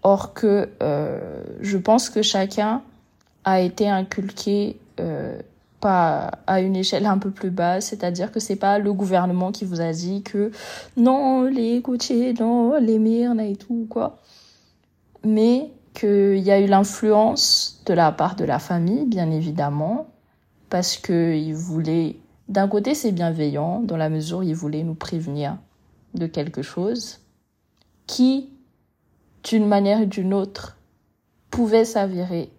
Or 0.03 0.33
que 0.33 0.69
euh, 0.83 1.43
je 1.61 1.77
pense 1.77 2.09
que 2.09 2.21
chacun 2.21 2.81
a 3.45 3.61
été 3.61 3.89
inculqué 3.89 4.77
euh, 4.99 5.39
pas 5.79 6.31
à 6.47 6.61
une 6.61 6.75
échelle 6.75 7.05
un 7.05 7.17
peu 7.17 7.31
plus 7.31 7.51
basse, 7.51 7.87
c'est-à-dire 7.87 8.31
que 8.31 8.39
c'est 8.39 8.55
pas 8.55 8.79
le 8.79 8.93
gouvernement 8.93 9.51
qui 9.51 9.65
vous 9.65 9.81
a 9.81 9.91
dit 9.91 10.23
que 10.23 10.51
non 10.95 11.43
les 11.43 11.81
côtiers, 11.81 12.33
non 12.33 12.77
les 12.79 12.99
myrnes 12.99 13.39
et 13.39 13.55
tout 13.55 13.87
quoi, 13.89 14.17
mais 15.23 15.71
qu'il 15.93 16.39
y 16.39 16.51
a 16.51 16.59
eu 16.59 16.67
l'influence 16.67 17.81
de 17.85 17.93
la 17.93 18.11
part 18.11 18.35
de 18.35 18.45
la 18.45 18.59
famille, 18.59 19.05
bien 19.05 19.31
évidemment, 19.31 20.07
parce 20.69 20.97
que 20.97 21.35
il 21.35 21.53
voulait 21.53 22.17
d'un 22.49 22.69
côté, 22.69 22.95
c'est 22.95 23.11
bienveillant 23.11 23.81
dans 23.81 23.97
la 23.97 24.09
mesure 24.09 24.39
où 24.39 24.43
il 24.43 24.55
voulait 24.55 24.83
nous 24.83 24.95
prévenir 24.95 25.57
de 26.13 26.27
quelque 26.27 26.61
chose 26.61 27.19
qui, 28.05 28.49
d'une 29.43 29.67
manière 29.67 30.01
ou 30.01 30.05
d'une 30.05 30.33
autre, 30.33 30.77
pouvait 31.51 31.83
s'avérer 31.83 32.49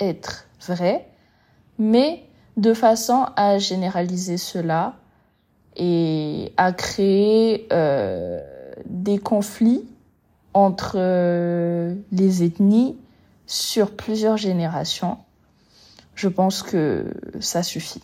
être 0.00 0.46
vrai, 0.66 1.08
mais 1.78 2.24
de 2.56 2.74
façon 2.74 3.26
à 3.36 3.58
généraliser 3.58 4.36
cela 4.36 4.94
et 5.76 6.52
à 6.56 6.72
créer 6.72 7.66
euh, 7.72 8.40
des 8.86 9.18
conflits 9.18 9.84
entre 10.52 10.94
euh, 10.96 11.94
les 12.12 12.44
ethnies 12.44 12.96
sur 13.46 13.90
plusieurs 13.96 14.36
générations. 14.36 15.18
Je 16.14 16.28
pense 16.28 16.62
que 16.62 17.12
ça 17.40 17.62
suffit 17.62 18.02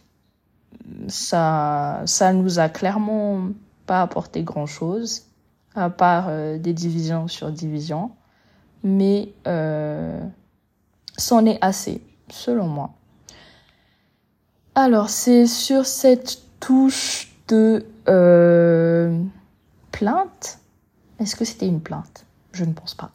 ça, 1.08 2.02
ça 2.06 2.32
nous 2.32 2.58
a 2.58 2.68
clairement 2.68 3.48
pas 3.86 4.02
apporté 4.02 4.42
grand 4.42 4.66
chose, 4.66 5.26
à 5.74 5.90
part 5.90 6.26
euh, 6.28 6.58
des 6.58 6.72
divisions 6.72 7.28
sur 7.28 7.50
divisions. 7.50 8.12
Mais 8.82 9.32
euh, 9.46 10.20
c'en 11.16 11.44
est 11.44 11.58
assez, 11.60 12.02
selon 12.30 12.66
moi. 12.66 12.90
Alors, 14.74 15.10
c'est 15.10 15.46
sur 15.46 15.84
cette 15.84 16.38
touche 16.60 17.32
de 17.48 17.84
euh, 18.08 19.20
plainte. 19.90 20.58
Est-ce 21.18 21.34
que 21.34 21.44
c'était 21.44 21.66
une 21.66 21.80
plainte? 21.80 22.24
Je 22.52 22.64
ne 22.64 22.72
pense 22.72 22.94
pas. 22.94 23.10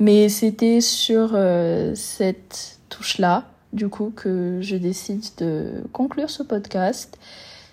Mais 0.00 0.28
c'était 0.28 0.80
sur 0.80 1.32
euh, 1.34 1.94
cette 1.94 2.78
touche-là 2.88 3.44
du 3.72 3.88
coup 3.88 4.12
que 4.14 4.58
je 4.60 4.76
décide 4.76 5.24
de 5.38 5.84
conclure 5.92 6.30
ce 6.30 6.42
podcast. 6.42 7.18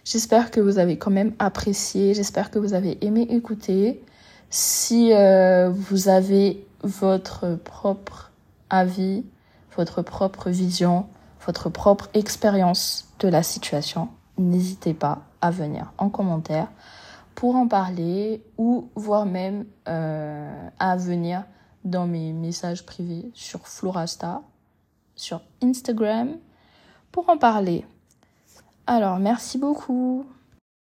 J'espère 0.04 0.52
que 0.52 0.60
vous 0.60 0.80
avez 0.80 0.98
quand 0.98 1.12
même 1.12 1.34
apprécié, 1.40 2.14
j'espère 2.14 2.50
que 2.50 2.60
vous 2.60 2.74
avez 2.74 2.98
aimé 3.06 3.28
écouter. 3.30 4.02
Si 4.50 5.14
euh, 5.14 5.70
vous 5.70 6.10
avez 6.10 6.66
votre 6.84 7.56
propre 7.56 8.32
avis, 8.70 9.24
votre 9.78 10.02
propre 10.02 10.50
vision, 10.50 11.06
votre 11.46 11.70
propre 11.70 12.10
expérience 12.14 13.10
de 13.20 13.28
la 13.28 13.44
situation, 13.44 14.10
n'hésitez 14.38 14.94
pas 14.94 15.20
à 15.42 15.52
venir 15.52 15.92
en 15.98 16.10
commentaire 16.10 16.68
pour 17.36 17.56
en 17.56 17.68
parler 17.68 18.44
ou 18.58 18.90
voire 18.96 19.26
même 19.26 19.66
euh, 19.88 20.70
à 20.80 20.96
venir 20.98 21.44
dans 21.84 22.06
mes 22.06 22.34
messages 22.34 22.86
privés 22.86 23.32
sur 23.34 23.68
Florasta 23.68 24.42
sur 25.16 25.42
Instagram 25.62 26.38
pour 27.12 27.30
en 27.30 27.38
parler. 27.38 27.86
Alors, 28.88 29.20
merci 29.20 29.58
beaucoup. 29.58 30.26